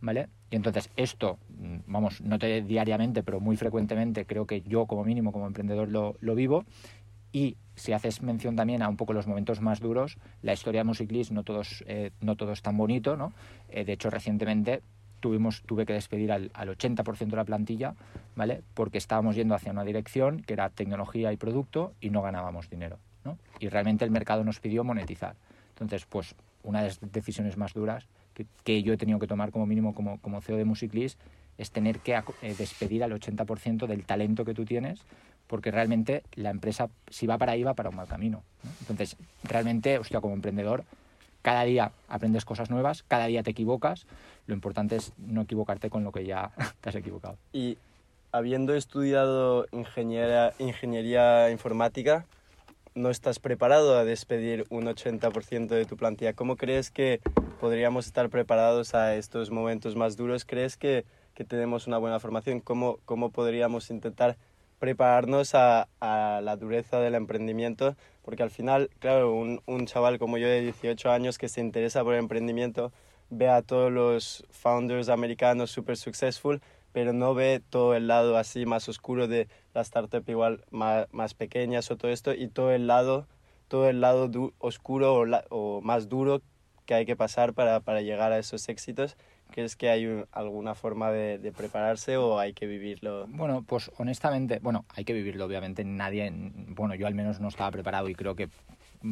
¿vale? 0.00 0.28
Y 0.50 0.56
entonces 0.56 0.90
esto, 0.96 1.38
mm, 1.48 1.76
vamos, 1.86 2.20
no 2.20 2.38
te 2.38 2.62
diariamente, 2.62 3.22
pero 3.22 3.40
muy 3.40 3.56
frecuentemente 3.56 4.26
creo 4.26 4.46
que 4.46 4.62
yo 4.62 4.86
como 4.86 5.04
mínimo 5.04 5.32
como 5.32 5.46
emprendedor 5.46 5.88
lo, 5.88 6.16
lo 6.20 6.34
vivo 6.34 6.64
y 7.32 7.56
si 7.74 7.92
haces 7.92 8.22
mención 8.22 8.54
también 8.54 8.82
a 8.82 8.88
un 8.88 8.96
poco 8.96 9.12
los 9.12 9.26
momentos 9.26 9.60
más 9.60 9.80
duros, 9.80 10.18
la 10.42 10.52
historia 10.52 10.80
de 10.80 10.84
Musiclis 10.84 11.32
no 11.32 11.42
todos 11.42 11.84
eh, 11.88 12.12
no 12.20 12.36
tan 12.36 12.76
bonito, 12.76 13.16
¿no? 13.16 13.32
Eh, 13.68 13.84
de 13.84 13.92
hecho, 13.94 14.10
recientemente 14.10 14.82
tuvimos, 15.24 15.62
tuve 15.62 15.86
que 15.86 15.94
despedir 15.94 16.30
al, 16.30 16.50
al 16.52 16.68
80% 16.68 17.30
de 17.30 17.36
la 17.36 17.46
plantilla, 17.46 17.94
¿vale? 18.36 18.60
Porque 18.74 18.98
estábamos 18.98 19.36
yendo 19.36 19.54
hacia 19.54 19.72
una 19.72 19.82
dirección 19.82 20.42
que 20.42 20.52
era 20.52 20.68
tecnología 20.68 21.32
y 21.32 21.38
producto 21.38 21.94
y 21.98 22.10
no 22.10 22.20
ganábamos 22.20 22.68
dinero, 22.68 22.98
¿no? 23.24 23.38
Y 23.58 23.70
realmente 23.70 24.04
el 24.04 24.10
mercado 24.10 24.44
nos 24.44 24.60
pidió 24.60 24.84
monetizar. 24.84 25.34
Entonces, 25.70 26.04
pues 26.04 26.34
una 26.62 26.82
de 26.82 26.88
las 26.88 27.00
decisiones 27.00 27.56
más 27.56 27.72
duras 27.72 28.06
que, 28.34 28.44
que 28.64 28.82
yo 28.82 28.92
he 28.92 28.98
tenido 28.98 29.18
que 29.18 29.26
tomar 29.26 29.50
como 29.50 29.64
mínimo 29.64 29.94
como, 29.94 30.20
como 30.20 30.42
CEO 30.42 30.58
de 30.58 30.66
Musiclis 30.66 31.16
es 31.56 31.70
tener 31.70 32.00
que 32.00 32.12
eh, 32.42 32.54
despedir 32.58 33.02
al 33.02 33.12
80% 33.12 33.86
del 33.86 34.04
talento 34.04 34.44
que 34.44 34.52
tú 34.52 34.66
tienes 34.66 35.00
porque 35.46 35.70
realmente 35.70 36.22
la 36.34 36.50
empresa, 36.50 36.90
si 37.08 37.26
va 37.26 37.38
para 37.38 37.52
ahí, 37.52 37.62
va 37.62 37.72
para 37.72 37.88
un 37.88 37.96
mal 37.96 38.08
camino. 38.08 38.42
Entonces, 38.80 39.16
realmente, 39.42 39.98
hostia, 39.98 40.20
como 40.20 40.34
emprendedor, 40.34 40.84
cada 41.44 41.64
día 41.64 41.92
aprendes 42.08 42.46
cosas 42.46 42.70
nuevas, 42.70 43.04
cada 43.06 43.26
día 43.26 43.42
te 43.42 43.50
equivocas. 43.50 44.06
Lo 44.46 44.54
importante 44.54 44.96
es 44.96 45.12
no 45.18 45.42
equivocarte 45.42 45.90
con 45.90 46.02
lo 46.02 46.10
que 46.10 46.24
ya 46.24 46.52
te 46.80 46.88
has 46.88 46.94
equivocado. 46.94 47.36
Y 47.52 47.76
habiendo 48.32 48.74
estudiado 48.74 49.66
ingeniería, 49.70 51.50
informática, 51.50 52.24
no 52.94 53.10
estás 53.10 53.40
preparado 53.40 53.98
a 53.98 54.04
despedir 54.04 54.64
un 54.70 54.86
80% 54.86 55.68
de 55.68 55.84
tu 55.84 55.98
plantilla. 55.98 56.32
¿Cómo 56.32 56.56
crees 56.56 56.90
que 56.90 57.20
podríamos 57.60 58.06
estar 58.06 58.30
preparados 58.30 58.94
a 58.94 59.14
estos 59.14 59.50
momentos 59.50 59.96
más 59.96 60.16
duros? 60.16 60.46
¿Crees 60.46 60.78
que, 60.78 61.04
que 61.34 61.44
tenemos 61.44 61.86
una 61.86 61.98
buena 61.98 62.20
formación? 62.20 62.60
¿Cómo, 62.60 63.00
cómo 63.04 63.28
podríamos 63.28 63.90
intentar 63.90 64.38
prepararnos 64.78 65.54
a, 65.54 65.88
a, 66.00 66.40
la 66.42 66.56
dureza 66.56 67.00
del 67.00 67.14
emprendimiento, 67.14 67.96
porque 68.22 68.42
al 68.42 68.50
final, 68.50 68.90
claro, 68.98 69.34
un, 69.34 69.60
un, 69.66 69.86
chaval 69.86 70.18
como 70.18 70.38
yo 70.38 70.48
de 70.48 70.60
18 70.60 71.10
años 71.10 71.38
que 71.38 71.48
se 71.48 71.60
interesa 71.60 72.02
por 72.04 72.14
el 72.14 72.20
emprendimiento 72.20 72.92
ve 73.30 73.48
a 73.48 73.62
todos 73.62 73.90
los 73.90 74.44
founders 74.50 75.08
americanos 75.08 75.70
super 75.70 75.96
successful, 75.96 76.60
pero 76.92 77.12
no 77.12 77.34
ve 77.34 77.60
todo 77.70 77.94
el 77.94 78.06
lado 78.06 78.36
así 78.36 78.66
más 78.66 78.88
oscuro 78.88 79.26
de 79.26 79.48
la 79.74 79.80
startup 79.80 80.24
igual 80.28 80.64
más, 80.70 81.06
más 81.12 81.34
pequeñas 81.34 81.90
o 81.90 81.96
todo 81.96 82.10
esto 82.10 82.34
y 82.34 82.48
todo 82.48 82.72
el 82.72 82.86
lado 82.86 83.26
todo 83.68 83.88
el 83.88 84.00
lado 84.00 84.30
oscuro 84.58 85.14
o, 85.14 85.26
o, 85.50 85.80
más 85.80 86.08
duro 86.08 86.42
que 86.86 86.94
hay 86.94 87.06
que 87.06 87.16
pasar 87.16 87.54
para, 87.54 87.80
para 87.80 88.02
llegar 88.02 88.30
a 88.32 88.38
esos 88.38 88.68
éxitos? 88.68 89.16
¿Crees 89.54 89.76
que 89.76 89.88
hay 89.88 90.04
un- 90.06 90.26
alguna 90.32 90.74
forma 90.74 91.12
de 91.12 91.52
prepararse 91.56 92.16
o 92.16 92.40
hay 92.40 92.54
que 92.54 92.66
vivirlo? 92.66 93.26
Bueno, 93.28 93.62
pues 93.62 93.88
honestamente, 93.98 94.58
bueno, 94.60 94.84
hay 94.96 95.04
que 95.04 95.12
vivirlo, 95.12 95.44
obviamente. 95.44 95.84
Nadie, 95.84 96.28
bueno, 96.34 96.96
yo 96.96 97.06
al 97.06 97.14
menos 97.14 97.38
no 97.38 97.46
estaba 97.46 97.70
preparado 97.70 98.08
y 98.08 98.16
creo 98.16 98.34
que 98.34 98.48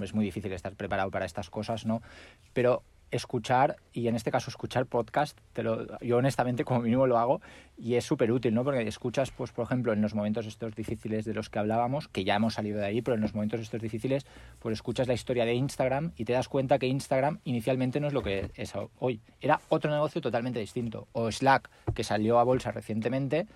es 0.02 0.14
muy 0.14 0.24
difícil 0.24 0.52
estar 0.52 0.74
preparado 0.74 1.12
para 1.12 1.26
estas 1.26 1.48
cosas, 1.48 1.86
¿no? 1.86 2.02
Pero 2.54 2.82
escuchar, 3.12 3.76
y 3.92 4.08
en 4.08 4.16
este 4.16 4.32
caso 4.32 4.50
escuchar 4.50 4.86
podcast, 4.86 5.38
te 5.52 5.62
lo, 5.62 5.86
yo 6.00 6.16
honestamente 6.16 6.64
como 6.64 6.80
mínimo 6.80 7.06
lo 7.06 7.18
hago 7.18 7.40
y 7.78 7.94
es 7.94 8.04
súper 8.04 8.32
útil, 8.32 8.54
¿no? 8.54 8.64
Porque 8.64 8.82
escuchas, 8.88 9.30
pues 9.30 9.52
por 9.52 9.64
ejemplo, 9.64 9.92
en 9.92 10.02
los 10.02 10.14
momentos 10.14 10.46
estos 10.46 10.74
difíciles 10.74 11.24
de 11.24 11.34
los 11.34 11.50
que 11.50 11.58
hablábamos, 11.58 12.08
que 12.08 12.24
ya 12.24 12.36
hemos 12.36 12.54
salido 12.54 12.78
de 12.78 12.86
ahí, 12.86 13.02
pero 13.02 13.14
en 13.14 13.20
los 13.20 13.34
momentos 13.34 13.60
estos 13.60 13.80
difíciles, 13.80 14.26
pues 14.58 14.72
escuchas 14.72 15.06
la 15.06 15.14
historia 15.14 15.44
de 15.44 15.54
Instagram 15.54 16.12
y 16.16 16.24
te 16.24 16.32
das 16.32 16.48
cuenta 16.48 16.78
que 16.78 16.86
Instagram 16.86 17.38
inicialmente 17.44 18.00
no 18.00 18.08
es 18.08 18.12
lo 18.12 18.22
que 18.22 18.50
es 18.54 18.72
hoy. 18.98 19.20
Era 19.40 19.60
otro 19.68 19.90
negocio 19.90 20.20
totalmente 20.20 20.58
distinto. 20.58 21.06
O 21.12 21.30
Slack, 21.30 21.70
que 21.94 22.04
salió 22.04 22.38
a 22.38 22.44
bolsa 22.44 22.72
recientemente, 22.72 23.46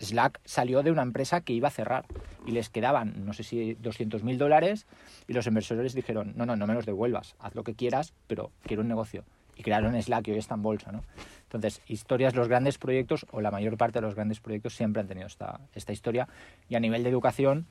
Slack 0.00 0.40
salió 0.44 0.82
de 0.82 0.90
una 0.90 1.02
empresa 1.02 1.42
que 1.42 1.52
iba 1.52 1.68
a 1.68 1.70
cerrar 1.70 2.06
y 2.46 2.52
les 2.52 2.70
quedaban, 2.70 3.24
no 3.24 3.32
sé 3.32 3.42
si 3.42 3.74
200 3.74 4.24
mil 4.24 4.38
dólares 4.38 4.86
y 5.28 5.34
los 5.34 5.46
inversores 5.46 5.94
dijeron, 5.94 6.32
no, 6.36 6.46
no, 6.46 6.56
no 6.56 6.66
me 6.66 6.74
los 6.74 6.86
devuelvas, 6.86 7.36
haz 7.38 7.54
lo 7.54 7.64
que 7.64 7.74
quieras, 7.74 8.14
pero 8.26 8.50
quiero 8.62 8.82
un 8.82 8.88
negocio. 8.88 9.24
Y 9.56 9.62
crearon 9.62 10.00
Slack 10.00 10.28
y 10.28 10.30
hoy 10.32 10.38
está 10.38 10.54
en 10.54 10.62
bolsa, 10.62 10.90
¿no? 10.90 11.02
Entonces, 11.42 11.82
historias, 11.86 12.34
los 12.34 12.48
grandes 12.48 12.78
proyectos 12.78 13.26
o 13.30 13.42
la 13.42 13.50
mayor 13.50 13.76
parte 13.76 13.98
de 13.98 14.06
los 14.06 14.14
grandes 14.14 14.40
proyectos 14.40 14.74
siempre 14.74 15.00
han 15.02 15.08
tenido 15.08 15.26
esta, 15.26 15.60
esta 15.74 15.92
historia 15.92 16.28
y 16.68 16.76
a 16.76 16.80
nivel 16.80 17.02
de 17.02 17.10
educación, 17.10 17.66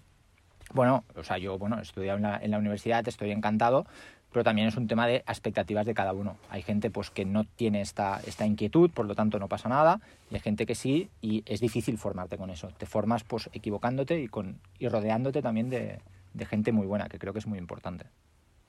bueno, 0.73 1.03
o 1.15 1.23
sea, 1.23 1.39
yo, 1.39 1.57
bueno, 1.57 1.79
he 1.79 1.81
estudiado 1.81 2.17
en 2.17 2.23
la, 2.23 2.37
en 2.37 2.51
la 2.51 2.59
universidad, 2.59 3.07
estoy 3.07 3.31
encantado, 3.31 3.87
pero 4.31 4.43
también 4.43 4.67
es 4.67 4.77
un 4.77 4.87
tema 4.87 5.07
de 5.07 5.17
expectativas 5.17 5.85
de 5.85 5.93
cada 5.93 6.13
uno. 6.13 6.37
Hay 6.49 6.61
gente 6.61 6.89
pues 6.89 7.09
que 7.09 7.25
no 7.25 7.43
tiene 7.43 7.81
esta, 7.81 8.21
esta 8.25 8.45
inquietud, 8.45 8.91
por 8.91 9.05
lo 9.05 9.15
tanto 9.15 9.39
no 9.39 9.47
pasa 9.47 9.69
nada, 9.69 10.01
y 10.29 10.35
hay 10.35 10.41
gente 10.41 10.65
que 10.65 10.75
sí, 10.75 11.09
y 11.21 11.43
es 11.45 11.59
difícil 11.59 11.97
formarte 11.97 12.37
con 12.37 12.49
eso. 12.49 12.69
Te 12.77 12.85
formas 12.85 13.23
pues 13.23 13.49
equivocándote 13.53 14.19
y, 14.19 14.27
con, 14.27 14.59
y 14.77 14.87
rodeándote 14.87 15.41
también 15.41 15.69
de, 15.69 15.99
de 16.33 16.45
gente 16.45 16.71
muy 16.71 16.85
buena, 16.85 17.09
que 17.09 17.19
creo 17.19 17.33
que 17.33 17.39
es 17.39 17.47
muy 17.47 17.57
importante. 17.57 18.05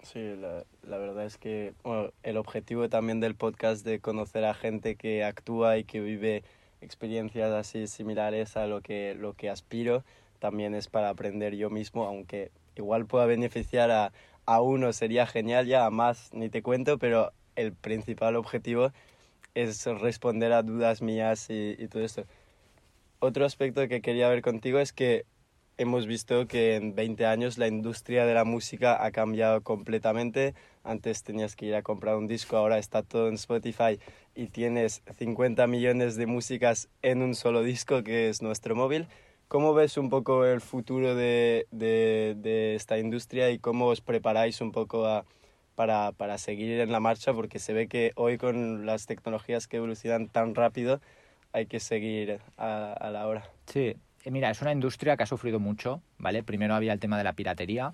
Sí, 0.02 0.34
la, 0.36 0.64
la 0.82 0.96
verdad 0.96 1.26
es 1.26 1.36
que 1.36 1.74
bueno, 1.84 2.10
el 2.22 2.38
objetivo 2.38 2.88
también 2.88 3.20
del 3.20 3.34
podcast 3.34 3.84
de 3.84 4.00
conocer 4.00 4.46
a 4.46 4.54
gente 4.54 4.96
que 4.96 5.24
actúa 5.24 5.76
y 5.76 5.84
que 5.84 6.00
vive 6.00 6.42
experiencias 6.80 7.52
así 7.52 7.86
similares 7.86 8.56
a 8.56 8.66
lo 8.66 8.80
que, 8.80 9.14
lo 9.14 9.34
que 9.34 9.50
aspiro 9.50 10.02
también 10.38 10.74
es 10.74 10.88
para 10.88 11.10
aprender 11.10 11.54
yo 11.54 11.68
mismo, 11.68 12.06
aunque 12.06 12.50
igual 12.76 13.04
pueda 13.04 13.26
beneficiar 13.26 13.90
a, 13.90 14.12
a 14.50 14.60
uno 14.60 14.92
sería 14.92 15.28
genial, 15.28 15.66
ya 15.66 15.88
más 15.90 16.34
ni 16.34 16.48
te 16.48 16.60
cuento, 16.60 16.98
pero 16.98 17.32
el 17.54 17.72
principal 17.72 18.34
objetivo 18.34 18.90
es 19.54 19.86
responder 19.86 20.52
a 20.52 20.64
dudas 20.64 21.02
mías 21.02 21.48
y, 21.50 21.76
y 21.78 21.86
todo 21.86 22.02
esto. 22.02 22.24
Otro 23.20 23.44
aspecto 23.44 23.86
que 23.86 24.00
quería 24.00 24.28
ver 24.28 24.42
contigo 24.42 24.80
es 24.80 24.92
que 24.92 25.24
hemos 25.78 26.08
visto 26.08 26.48
que 26.48 26.74
en 26.74 26.96
20 26.96 27.26
años 27.26 27.58
la 27.58 27.68
industria 27.68 28.26
de 28.26 28.34
la 28.34 28.42
música 28.42 29.04
ha 29.04 29.12
cambiado 29.12 29.62
completamente. 29.62 30.56
Antes 30.82 31.22
tenías 31.22 31.54
que 31.54 31.66
ir 31.66 31.76
a 31.76 31.82
comprar 31.82 32.16
un 32.16 32.26
disco, 32.26 32.56
ahora 32.56 32.78
está 32.78 33.04
todo 33.04 33.28
en 33.28 33.34
Spotify 33.34 34.00
y 34.34 34.48
tienes 34.48 35.02
50 35.16 35.68
millones 35.68 36.16
de 36.16 36.26
músicas 36.26 36.88
en 37.02 37.22
un 37.22 37.36
solo 37.36 37.62
disco 37.62 38.02
que 38.02 38.28
es 38.28 38.42
nuestro 38.42 38.74
móvil. 38.74 39.06
¿Cómo 39.50 39.74
ves 39.74 39.96
un 39.96 40.10
poco 40.10 40.44
el 40.44 40.60
futuro 40.60 41.16
de, 41.16 41.66
de, 41.72 42.36
de 42.38 42.76
esta 42.76 42.98
industria 42.98 43.50
y 43.50 43.58
cómo 43.58 43.86
os 43.86 44.00
preparáis 44.00 44.60
un 44.60 44.70
poco 44.70 45.06
a, 45.06 45.24
para, 45.74 46.12
para 46.12 46.38
seguir 46.38 46.78
en 46.78 46.92
la 46.92 47.00
marcha? 47.00 47.34
Porque 47.34 47.58
se 47.58 47.72
ve 47.72 47.88
que 47.88 48.12
hoy 48.14 48.38
con 48.38 48.86
las 48.86 49.06
tecnologías 49.06 49.66
que 49.66 49.78
evolucionan 49.78 50.28
tan 50.28 50.54
rápido 50.54 51.00
hay 51.52 51.66
que 51.66 51.80
seguir 51.80 52.38
a, 52.58 52.92
a 52.92 53.10
la 53.10 53.26
hora. 53.26 53.50
Sí, 53.66 53.96
eh, 54.22 54.30
mira, 54.30 54.50
es 54.50 54.62
una 54.62 54.70
industria 54.70 55.16
que 55.16 55.24
ha 55.24 55.26
sufrido 55.26 55.58
mucho, 55.58 56.00
¿vale? 56.18 56.44
Primero 56.44 56.76
había 56.76 56.92
el 56.92 57.00
tema 57.00 57.18
de 57.18 57.24
la 57.24 57.32
piratería. 57.32 57.92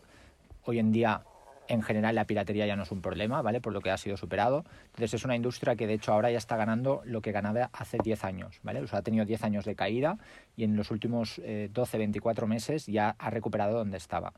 Hoy 0.63 0.79
en 0.79 0.93
día, 0.93 1.23
en 1.69 1.83
general, 1.83 2.15
la 2.15 2.25
piratería 2.25 2.67
ya 2.67 2.77
no 2.77 2.83
es 2.83 2.91
un 2.91 3.03
problema, 3.03 3.43
¿vale? 3.43 3.61
Por 3.61 3.73
lo 3.73 3.81
que 3.81 3.91
ha 3.91 3.97
sido 3.97 4.17
superado. 4.17 4.65
Entonces 4.87 5.15
es 5.15 5.25
una 5.25 5.37
industria 5.37 5.77
que, 5.77 5.87
de 5.87 5.95
hecho, 5.95 6.13
ahora 6.13 6.31
ya 6.31 6.39
está 6.39 6.57
ganando 6.57 7.03
lo 7.05 7.21
que 7.21 7.33
ganaba 7.33 7.71
hace 7.73 7.99
10 8.03 8.25
años, 8.25 8.61
¿vale? 8.63 8.85
Ha 8.91 9.03
tenido 9.03 9.25
10 9.25 9.45
años 9.45 9.65
de 9.65 9.75
caída 9.75 10.19
y 10.57 10.65
en 10.65 10.77
los 10.77 10.91
últimos 10.91 11.41
eh, 11.45 11.69
12, 11.73 11.99
24 11.99 12.47
meses 12.47 12.87
ya 12.87 13.17
ha 13.19 13.31
recuperado 13.31 13.79
donde 13.79 13.97
estaba. 13.97 14.33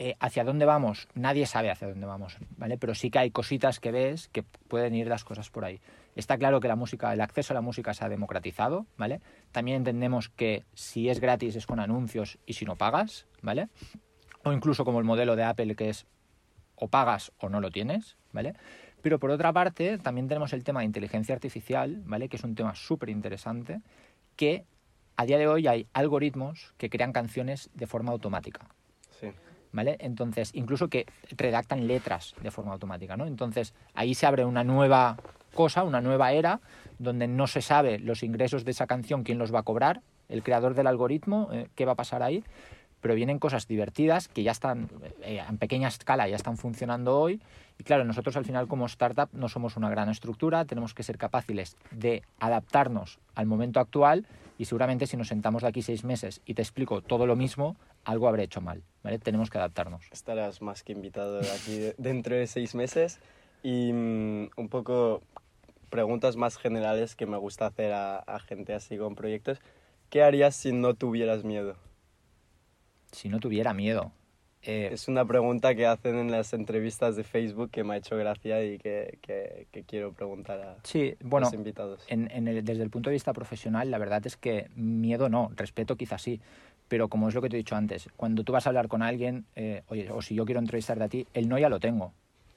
Eh, 0.00 0.14
¿Hacia 0.20 0.44
dónde 0.44 0.64
vamos? 0.64 1.08
Nadie 1.14 1.44
sabe 1.44 1.72
hacia 1.72 1.88
dónde 1.88 2.06
vamos, 2.06 2.36
¿vale? 2.56 2.78
Pero 2.78 2.94
sí 2.94 3.10
que 3.10 3.18
hay 3.18 3.32
cositas 3.32 3.80
que 3.80 3.90
ves 3.90 4.28
que 4.28 4.44
pueden 4.44 4.94
ir 4.94 5.08
las 5.08 5.24
cosas 5.24 5.50
por 5.50 5.64
ahí. 5.64 5.80
Está 6.14 6.38
claro 6.38 6.60
que 6.60 6.68
la 6.68 6.76
música, 6.76 7.12
el 7.12 7.20
acceso 7.20 7.52
a 7.52 7.54
la 7.54 7.62
música 7.62 7.92
se 7.94 8.04
ha 8.04 8.08
democratizado, 8.08 8.86
¿vale? 8.96 9.20
También 9.50 9.78
entendemos 9.78 10.28
que 10.28 10.64
si 10.72 11.08
es 11.08 11.18
gratis 11.18 11.56
es 11.56 11.66
con 11.66 11.80
anuncios 11.80 12.38
y 12.46 12.52
si 12.52 12.64
no 12.64 12.76
pagas, 12.76 13.26
¿vale? 13.42 13.70
O 14.44 14.52
incluso 14.52 14.84
como 14.84 15.00
el 15.00 15.04
modelo 15.04 15.34
de 15.34 15.42
Apple 15.42 15.74
que 15.74 15.88
es 15.88 16.06
o 16.78 16.88
pagas 16.88 17.32
o 17.38 17.48
no 17.48 17.60
lo 17.60 17.70
tienes, 17.70 18.16
¿vale? 18.32 18.54
Pero 19.02 19.18
por 19.18 19.30
otra 19.30 19.52
parte, 19.52 19.98
también 19.98 20.28
tenemos 20.28 20.52
el 20.52 20.64
tema 20.64 20.80
de 20.80 20.86
inteligencia 20.86 21.34
artificial, 21.34 22.02
¿vale? 22.04 22.28
Que 22.28 22.36
es 22.36 22.44
un 22.44 22.54
tema 22.54 22.74
súper 22.74 23.10
interesante, 23.10 23.80
que 24.36 24.64
a 25.16 25.24
día 25.24 25.38
de 25.38 25.48
hoy 25.48 25.66
hay 25.66 25.86
algoritmos 25.92 26.74
que 26.78 26.90
crean 26.90 27.12
canciones 27.12 27.70
de 27.74 27.86
forma 27.86 28.12
automática. 28.12 28.68
Sí. 29.20 29.28
¿Vale? 29.72 29.96
Entonces, 30.00 30.50
incluso 30.54 30.88
que 30.88 31.06
redactan 31.36 31.86
letras 31.86 32.34
de 32.40 32.50
forma 32.50 32.72
automática, 32.72 33.16
¿no? 33.16 33.26
Entonces, 33.26 33.74
ahí 33.94 34.14
se 34.14 34.26
abre 34.26 34.44
una 34.44 34.64
nueva 34.64 35.16
cosa, 35.54 35.82
una 35.82 36.00
nueva 36.00 36.32
era, 36.32 36.60
donde 36.98 37.28
no 37.28 37.46
se 37.46 37.60
sabe 37.60 37.98
los 37.98 38.22
ingresos 38.22 38.64
de 38.64 38.70
esa 38.70 38.86
canción, 38.86 39.24
quién 39.24 39.38
los 39.38 39.52
va 39.54 39.60
a 39.60 39.64
cobrar, 39.64 40.00
el 40.28 40.42
creador 40.42 40.74
del 40.74 40.86
algoritmo, 40.86 41.48
eh, 41.52 41.68
qué 41.74 41.84
va 41.84 41.92
a 41.92 41.96
pasar 41.96 42.22
ahí, 42.22 42.44
pero 43.00 43.14
vienen 43.14 43.38
cosas 43.38 43.66
divertidas 43.66 44.28
que 44.28 44.42
ya 44.42 44.52
están 44.52 44.88
eh, 45.22 45.42
en 45.48 45.58
pequeña 45.58 45.88
escala, 45.88 46.28
ya 46.28 46.36
están 46.36 46.56
funcionando 46.56 47.18
hoy. 47.18 47.40
Y 47.78 47.84
claro, 47.84 48.04
nosotros 48.04 48.36
al 48.36 48.44
final 48.44 48.66
como 48.66 48.86
startup 48.86 49.28
no 49.32 49.48
somos 49.48 49.76
una 49.76 49.88
gran 49.88 50.08
estructura, 50.08 50.64
tenemos 50.64 50.94
que 50.94 51.02
ser 51.02 51.16
capaces 51.18 51.76
de 51.92 52.22
adaptarnos 52.40 53.18
al 53.34 53.46
momento 53.46 53.78
actual 53.80 54.26
y 54.58 54.64
seguramente 54.64 55.06
si 55.06 55.16
nos 55.16 55.28
sentamos 55.28 55.62
de 55.62 55.68
aquí 55.68 55.82
seis 55.82 56.02
meses 56.02 56.40
y 56.44 56.54
te 56.54 56.62
explico 56.62 57.00
todo 57.00 57.26
lo 57.26 57.36
mismo, 57.36 57.76
algo 58.04 58.26
habré 58.28 58.42
hecho 58.42 58.60
mal. 58.60 58.82
Tenemos 59.22 59.48
que 59.50 59.58
adaptarnos. 59.58 60.04
Estarás 60.10 60.60
más 60.60 60.82
que 60.82 60.92
invitado 60.92 61.40
aquí 61.40 61.78
de- 61.78 61.94
dentro 61.98 62.34
de 62.34 62.46
seis 62.48 62.74
meses 62.74 63.20
y 63.62 63.92
mm, 63.92 64.50
un 64.56 64.68
poco 64.68 65.22
preguntas 65.88 66.36
más 66.36 66.56
generales 66.58 67.14
que 67.14 67.26
me 67.26 67.36
gusta 67.36 67.66
hacer 67.66 67.92
a 67.92 68.38
gente 68.46 68.74
así 68.74 68.98
con 68.98 69.14
proyectos. 69.14 69.60
¿Qué 70.10 70.22
harías 70.22 70.56
si 70.56 70.72
no 70.72 70.94
tuvieras 70.94 71.44
miedo? 71.44 71.76
Si 73.12 73.28
no 73.28 73.40
tuviera 73.40 73.72
miedo. 73.74 74.12
eh, 74.62 74.90
Es 74.92 75.08
una 75.08 75.24
pregunta 75.24 75.74
que 75.74 75.86
hacen 75.86 76.16
en 76.16 76.30
las 76.30 76.52
entrevistas 76.52 77.14
de 77.16 77.24
Facebook 77.24 77.70
que 77.70 77.84
me 77.84 77.94
ha 77.94 77.96
hecho 77.96 78.16
gracia 78.16 78.62
y 78.64 78.78
que, 78.78 79.18
que- 79.22 79.66
que 79.70 79.84
quiero 79.84 80.12
preguntar 80.12 80.60
a 80.60 80.76
sí, 80.82 81.14
bueno, 81.20 81.46
los 81.46 81.54
invitados. 81.54 82.04
en, 82.08 82.30
en 82.32 82.48
el- 82.48 82.64
desde 82.64 82.82
el 82.82 82.90
punto 82.90 83.08
de 83.10 83.14
vista 83.14 83.32
profesional, 83.32 83.90
la 83.90 83.98
verdad 83.98 84.26
es 84.26 84.36
que 84.36 84.68
miedo 84.74 85.28
no, 85.28 85.50
respeto 85.56 85.96
quizás 85.96 86.22
sí, 86.22 86.40
pero 86.88 87.08
como 87.08 87.28
es 87.28 87.34
lo 87.34 87.42
que 87.42 87.48
te 87.48 87.56
he 87.56 87.58
dicho 87.58 87.76
antes, 87.76 88.08
cuando 88.16 88.42
tú 88.44 88.52
vas 88.52 88.66
a 88.66 88.70
hablar 88.70 88.88
con 88.88 89.02
alguien, 89.02 89.44
eh, 89.56 89.82
oye, 89.88 90.10
o 90.10 90.22
si 90.22 90.34
yo 90.34 90.44
quiero 90.44 90.60
entrevistarte 90.60 91.04
a 91.04 91.08
ti, 91.08 91.26
el 91.34 91.48
no 91.48 91.58
ya 91.58 91.68
lo 91.68 91.78
tengo. 91.80 92.12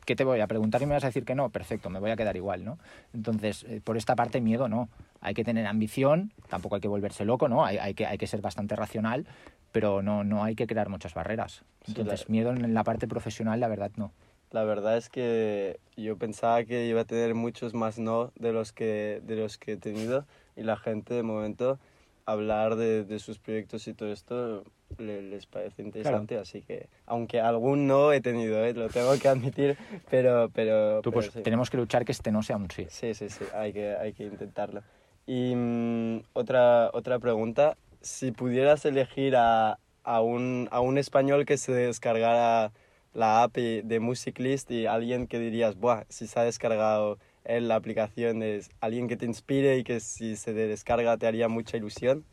¿Qué 0.05 0.15
te 0.15 0.23
voy 0.23 0.39
a 0.39 0.47
preguntar 0.47 0.81
y 0.81 0.87
me 0.87 0.93
vas 0.95 1.03
a 1.03 1.07
decir 1.07 1.23
que 1.25 1.35
no? 1.35 1.49
Perfecto, 1.51 1.91
me 1.91 1.99
voy 1.99 2.09
a 2.09 2.15
quedar 2.15 2.35
igual, 2.35 2.65
¿no? 2.65 2.79
Entonces, 3.13 3.63
eh, 3.65 3.79
por 3.83 3.97
esta 3.97 4.15
parte, 4.15 4.41
miedo 4.41 4.67
no. 4.67 4.89
Hay 5.21 5.33
que 5.33 5.43
tener 5.43 5.65
ambición, 5.67 6.33
tampoco 6.49 6.75
hay 6.75 6.81
que 6.81 6.87
volverse 6.87 7.25
loco, 7.25 7.47
¿no? 7.47 7.63
Hay, 7.63 7.77
hay 7.77 7.93
que, 7.93 8.05
hay 8.05 8.17
que 8.17 8.27
ser 8.27 8.41
bastante 8.41 8.75
racional, 8.75 9.25
pero 9.71 10.01
no, 10.01 10.23
no 10.23 10.43
hay 10.43 10.55
que 10.55 10.67
crear 10.67 10.89
muchas 10.89 11.13
barreras. 11.13 11.63
Sí, 11.85 11.93
Entonces, 11.95 12.25
la- 12.27 12.31
miedo 12.31 12.49
en 12.51 12.73
la 12.73 12.83
parte 12.83 13.07
profesional, 13.07 13.59
la 13.59 13.67
verdad, 13.67 13.91
no. 13.95 14.11
La 14.51 14.63
verdad 14.65 14.97
es 14.97 15.09
que 15.09 15.79
yo 15.95 16.17
pensaba 16.17 16.63
que 16.65 16.85
iba 16.87 17.01
a 17.01 17.05
tener 17.05 17.35
muchos 17.35 17.73
más 17.73 17.99
no 17.99 18.31
de 18.37 18.51
los 18.51 18.73
que, 18.73 19.21
de 19.23 19.35
los 19.37 19.57
que 19.57 19.73
he 19.73 19.77
tenido 19.77 20.25
y 20.57 20.63
la 20.63 20.75
gente 20.75 21.13
de 21.13 21.23
momento 21.23 21.79
hablar 22.25 22.75
de, 22.75 23.03
de 23.05 23.19
sus 23.19 23.39
proyectos 23.39 23.87
y 23.87 23.93
todo 23.93 24.11
esto 24.11 24.63
le- 24.97 25.21
les 25.21 25.45
parece 25.45 25.81
interesante, 25.83 26.37
así 26.37 26.61
que 26.61 26.87
aunque 27.05 27.39
algún 27.39 27.87
no 27.87 28.11
he 28.11 28.19
tenido, 28.21 28.63
¿eh? 28.65 28.73
lo 28.73 28.89
tengo 28.89 29.17
que 29.19 29.27
admitir, 29.29 29.77
pero... 30.09 30.49
pero, 30.53 31.01
Tú, 31.01 31.11
pero 31.11 31.21
pues, 31.21 31.31
sí. 31.33 31.41
tenemos 31.43 31.69
que 31.69 31.77
luchar 31.77 32.03
que 32.03 32.11
este 32.11 32.31
no 32.31 32.43
sea 32.43 32.57
un 32.57 32.69
sí. 32.71 32.85
Sí, 32.89 33.13
sí, 33.13 33.29
sí, 33.29 33.45
hay 33.53 33.71
que, 33.71 33.95
hay 33.95 34.11
que 34.13 34.25
intentarlo. 34.25 34.83
Y 35.25 35.53
mm, 35.55 36.23
otra, 36.33 36.89
otra 36.93 37.19
pregunta, 37.19 37.77
si 38.01 38.31
pudieras 38.31 38.85
elegir 38.85 39.35
a, 39.35 39.77
a, 40.03 40.21
un, 40.21 40.67
a 40.71 40.79
un 40.81 40.97
español 40.97 41.45
que 41.45 41.57
se 41.57 41.71
descargara 41.71 42.71
la 43.13 43.43
app 43.43 43.55
de 43.55 43.99
Musiclist 43.99 44.71
y 44.71 44.85
alguien 44.85 45.27
que 45.27 45.39
dirías, 45.39 45.75
Buah, 45.75 46.03
si 46.09 46.27
se 46.27 46.39
ha 46.39 46.43
descargado 46.43 47.17
en 47.43 47.67
la 47.67 47.75
aplicación, 47.75 48.43
es 48.43 48.69
alguien 48.79 49.07
que 49.07 49.17
te 49.17 49.25
inspire 49.25 49.77
y 49.77 49.83
que 49.83 49.99
si 49.99 50.35
se 50.35 50.53
descarga 50.53 51.17
te 51.17 51.27
haría 51.27 51.47
mucha 51.47 51.77
ilusión. 51.77 52.23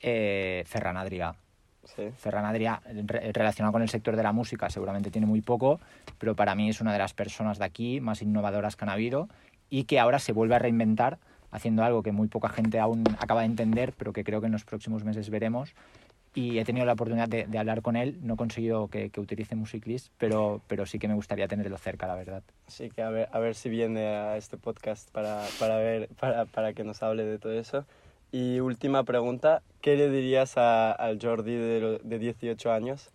Eh, 0.00 0.64
Ferran 0.66 0.96
Adrià. 0.96 1.34
Ferran 2.18 2.44
Adrià, 2.44 2.82
relacionado 3.32 3.72
con 3.72 3.80
el 3.80 3.88
sector 3.88 4.14
de 4.14 4.22
la 4.22 4.32
música, 4.32 4.68
seguramente 4.68 5.10
tiene 5.10 5.26
muy 5.26 5.40
poco, 5.40 5.80
pero 6.18 6.36
para 6.36 6.54
mí 6.54 6.68
es 6.68 6.82
una 6.82 6.92
de 6.92 6.98
las 6.98 7.14
personas 7.14 7.58
de 7.58 7.64
aquí 7.64 8.00
más 8.00 8.20
innovadoras 8.20 8.76
que 8.76 8.84
han 8.84 8.90
habido 8.90 9.28
y 9.70 9.84
que 9.84 9.98
ahora 9.98 10.18
se 10.18 10.32
vuelve 10.32 10.54
a 10.54 10.58
reinventar 10.58 11.18
haciendo 11.50 11.84
algo 11.84 12.02
que 12.02 12.12
muy 12.12 12.28
poca 12.28 12.48
gente 12.48 12.78
aún 12.78 13.04
acaba 13.18 13.40
de 13.40 13.46
entender, 13.46 13.92
pero 13.96 14.12
que 14.12 14.24
creo 14.24 14.40
que 14.40 14.46
en 14.46 14.52
los 14.52 14.64
próximos 14.64 15.04
meses 15.04 15.30
veremos. 15.30 15.74
Y 16.34 16.58
he 16.58 16.64
tenido 16.64 16.86
la 16.86 16.92
oportunidad 16.92 17.28
de, 17.28 17.58
hablar 17.58 17.82
con 17.82 17.96
él. 17.96 18.18
No 18.22 18.34
he 18.34 18.36
conseguido 18.36 18.88
que, 18.88 19.10
utilice 19.16 19.56
Musiclist, 19.56 20.12
pero, 20.18 20.60
pero 20.68 20.86
sí 20.86 20.98
que 20.98 21.08
me 21.08 21.14
gustaría 21.14 21.48
tenerlo 21.48 21.76
cerca, 21.78 22.06
la 22.06 22.14
verdad. 22.14 22.42
Sí, 22.66 22.90
que 22.90 23.02
a 23.02 23.10
ver, 23.10 23.28
a 23.32 23.38
ver 23.38 23.54
si 23.54 23.68
viene 23.68 24.06
a 24.06 24.36
este 24.36 24.56
podcast 24.56 25.10
para, 25.10 25.44
para, 25.58 25.78
ver, 25.78 26.08
para, 26.20 26.44
para 26.44 26.74
que 26.74 26.84
nos 26.84 27.02
hable 27.02 27.24
de 27.24 27.38
todo 27.38 27.52
eso. 27.52 27.86
Y 28.30 28.60
última 28.60 29.04
pregunta, 29.04 29.62
¿qué 29.80 29.96
le 29.96 30.10
dirías 30.10 30.58
al 30.58 31.18
Jordi 31.20 31.54
de, 31.54 32.00
de 32.04 32.18
18 32.18 32.72
años? 32.72 33.10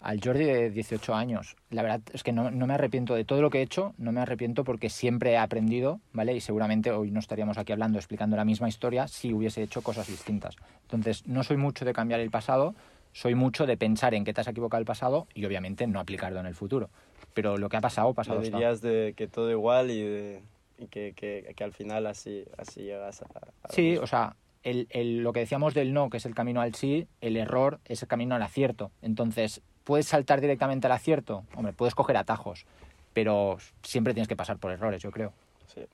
Al 0.00 0.20
Jordi 0.22 0.44
de 0.44 0.70
18 0.70 1.14
años. 1.14 1.56
La 1.70 1.82
verdad 1.82 2.00
es 2.12 2.22
que 2.22 2.32
no, 2.32 2.50
me 2.50 2.74
arrepiento 2.74 3.14
de 3.14 3.24
todo 3.24 3.42
lo 3.42 3.50
que 3.50 3.58
he 3.58 3.62
hecho, 3.62 3.94
no 3.98 4.12
me 4.12 4.20
arrepiento 4.20 4.64
porque 4.64 4.88
siempre 4.88 5.32
he 5.32 5.36
aprendido, 5.36 6.00
¿vale? 6.12 6.34
Y 6.34 6.40
seguramente 6.40 6.90
hoy 6.90 7.10
no 7.10 7.20
estaríamos 7.20 7.58
aquí 7.58 7.72
hablando, 7.72 7.98
explicando 7.98 8.36
la 8.36 8.44
misma 8.44 8.68
historia 8.68 9.08
si 9.08 9.32
hubiese 9.32 9.62
hecho 9.62 9.82
cosas 9.82 10.08
distintas. 10.08 10.56
Entonces, 10.82 11.26
no 11.26 11.44
soy 11.44 11.58
mucho 11.58 11.84
de 11.84 11.92
cambiar 11.92 12.20
el 12.20 12.30
pasado, 12.30 12.74
soy 13.12 13.34
mucho 13.34 13.66
de 13.66 13.76
pensar 13.76 14.14
en 14.14 14.24
que 14.24 14.32
te 14.32 14.40
has 14.40 14.48
equivocado 14.48 14.80
el 14.80 14.86
pasado 14.86 15.26
y 15.34 15.44
obviamente 15.44 15.86
no 15.86 16.00
aplicarlo 16.00 16.40
en 16.40 16.46
el 16.46 16.54
futuro. 16.54 16.88
Pero 17.34 17.58
lo 17.58 17.68
que 17.68 17.76
ha 17.76 17.80
pasado, 17.80 18.14
pasado. 18.14 18.40
Le 18.40 18.50
dirías 18.50 18.80
de 18.80 19.12
que 19.16 19.28
todo 19.28 19.50
igual 19.50 19.90
y, 19.90 20.02
de, 20.02 20.42
y 20.78 20.86
que, 20.86 21.12
que, 21.14 21.52
que, 21.54 21.64
al 21.64 21.72
final 21.72 22.06
así, 22.06 22.44
así 22.56 22.82
llegas 22.82 23.22
a... 23.22 23.26
sí, 23.68 23.98
o 23.98 24.06
sea, 24.06 24.36
el, 24.62 24.88
el, 24.90 25.22
lo 25.22 25.32
que 25.32 25.40
decíamos 25.40 25.74
del 25.74 25.92
no, 25.92 26.10
que 26.10 26.16
es 26.16 26.26
el 26.26 26.34
camino 26.34 26.60
al 26.60 26.74
sí, 26.74 27.06
el 27.20 27.36
error 27.36 27.80
es 27.84 28.02
el 28.02 28.08
camino 28.08 28.34
al 28.34 28.42
acierto. 28.42 28.90
Entonces, 29.02 29.62
¿puedes 29.90 30.06
saltar 30.06 30.40
directamente 30.40 30.86
al 30.86 30.92
acierto? 30.92 31.42
Hombre, 31.56 31.72
puedes 31.72 31.96
coger 31.96 32.16
atajos, 32.16 32.64
pero 33.12 33.58
siempre 33.82 34.14
tienes 34.14 34.28
que 34.28 34.36
pasar 34.36 34.56
por 34.56 34.70
errores, 34.70 35.02
yo 35.02 35.10
creo. 35.10 35.32
Sí, 35.66 35.84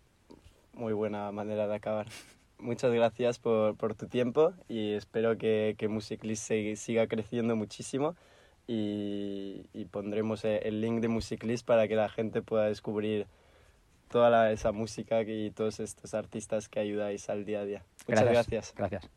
muy 0.74 0.92
buena 0.92 1.32
manera 1.32 1.66
de 1.66 1.76
acabar. 1.76 2.06
Muchas 2.58 2.92
gracias 2.92 3.38
por, 3.38 3.74
por 3.74 3.94
tu 3.94 4.06
tiempo 4.06 4.52
y 4.68 4.92
espero 4.92 5.38
que, 5.38 5.76
que 5.78 5.88
Musiclist 5.88 6.52
siga 6.74 7.06
creciendo 7.06 7.56
muchísimo 7.56 8.16
y, 8.66 9.64
y 9.72 9.86
pondremos 9.86 10.44
el 10.44 10.82
link 10.82 11.00
de 11.00 11.08
Musiclist 11.08 11.64
para 11.66 11.88
que 11.88 11.96
la 11.96 12.10
gente 12.10 12.42
pueda 12.42 12.66
descubrir 12.66 13.26
toda 14.10 14.52
esa 14.52 14.72
música 14.72 15.22
y 15.22 15.52
todos 15.52 15.80
estos 15.80 16.12
artistas 16.12 16.68
que 16.68 16.80
ayudáis 16.80 17.30
al 17.30 17.46
día 17.46 17.60
a 17.60 17.64
día. 17.64 17.82
Muchas 18.06 18.26
gracias. 18.26 18.74
Gracias. 18.76 19.08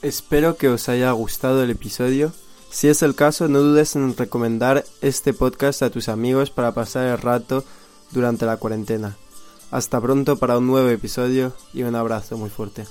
Espero 0.00 0.56
que 0.56 0.68
os 0.68 0.88
haya 0.88 1.10
gustado 1.10 1.62
el 1.62 1.70
episodio. 1.70 2.32
Si 2.70 2.86
es 2.86 3.02
el 3.02 3.16
caso, 3.16 3.48
no 3.48 3.58
dudes 3.58 3.96
en 3.96 4.16
recomendar 4.16 4.84
este 5.00 5.32
podcast 5.32 5.82
a 5.82 5.90
tus 5.90 6.08
amigos 6.08 6.50
para 6.50 6.72
pasar 6.72 7.06
el 7.06 7.18
rato 7.18 7.64
durante 8.12 8.46
la 8.46 8.58
cuarentena. 8.58 9.16
Hasta 9.72 10.00
pronto 10.00 10.36
para 10.36 10.58
un 10.58 10.68
nuevo 10.68 10.88
episodio 10.88 11.52
y 11.74 11.82
un 11.82 11.96
abrazo 11.96 12.38
muy 12.38 12.48
fuerte. 12.48 12.86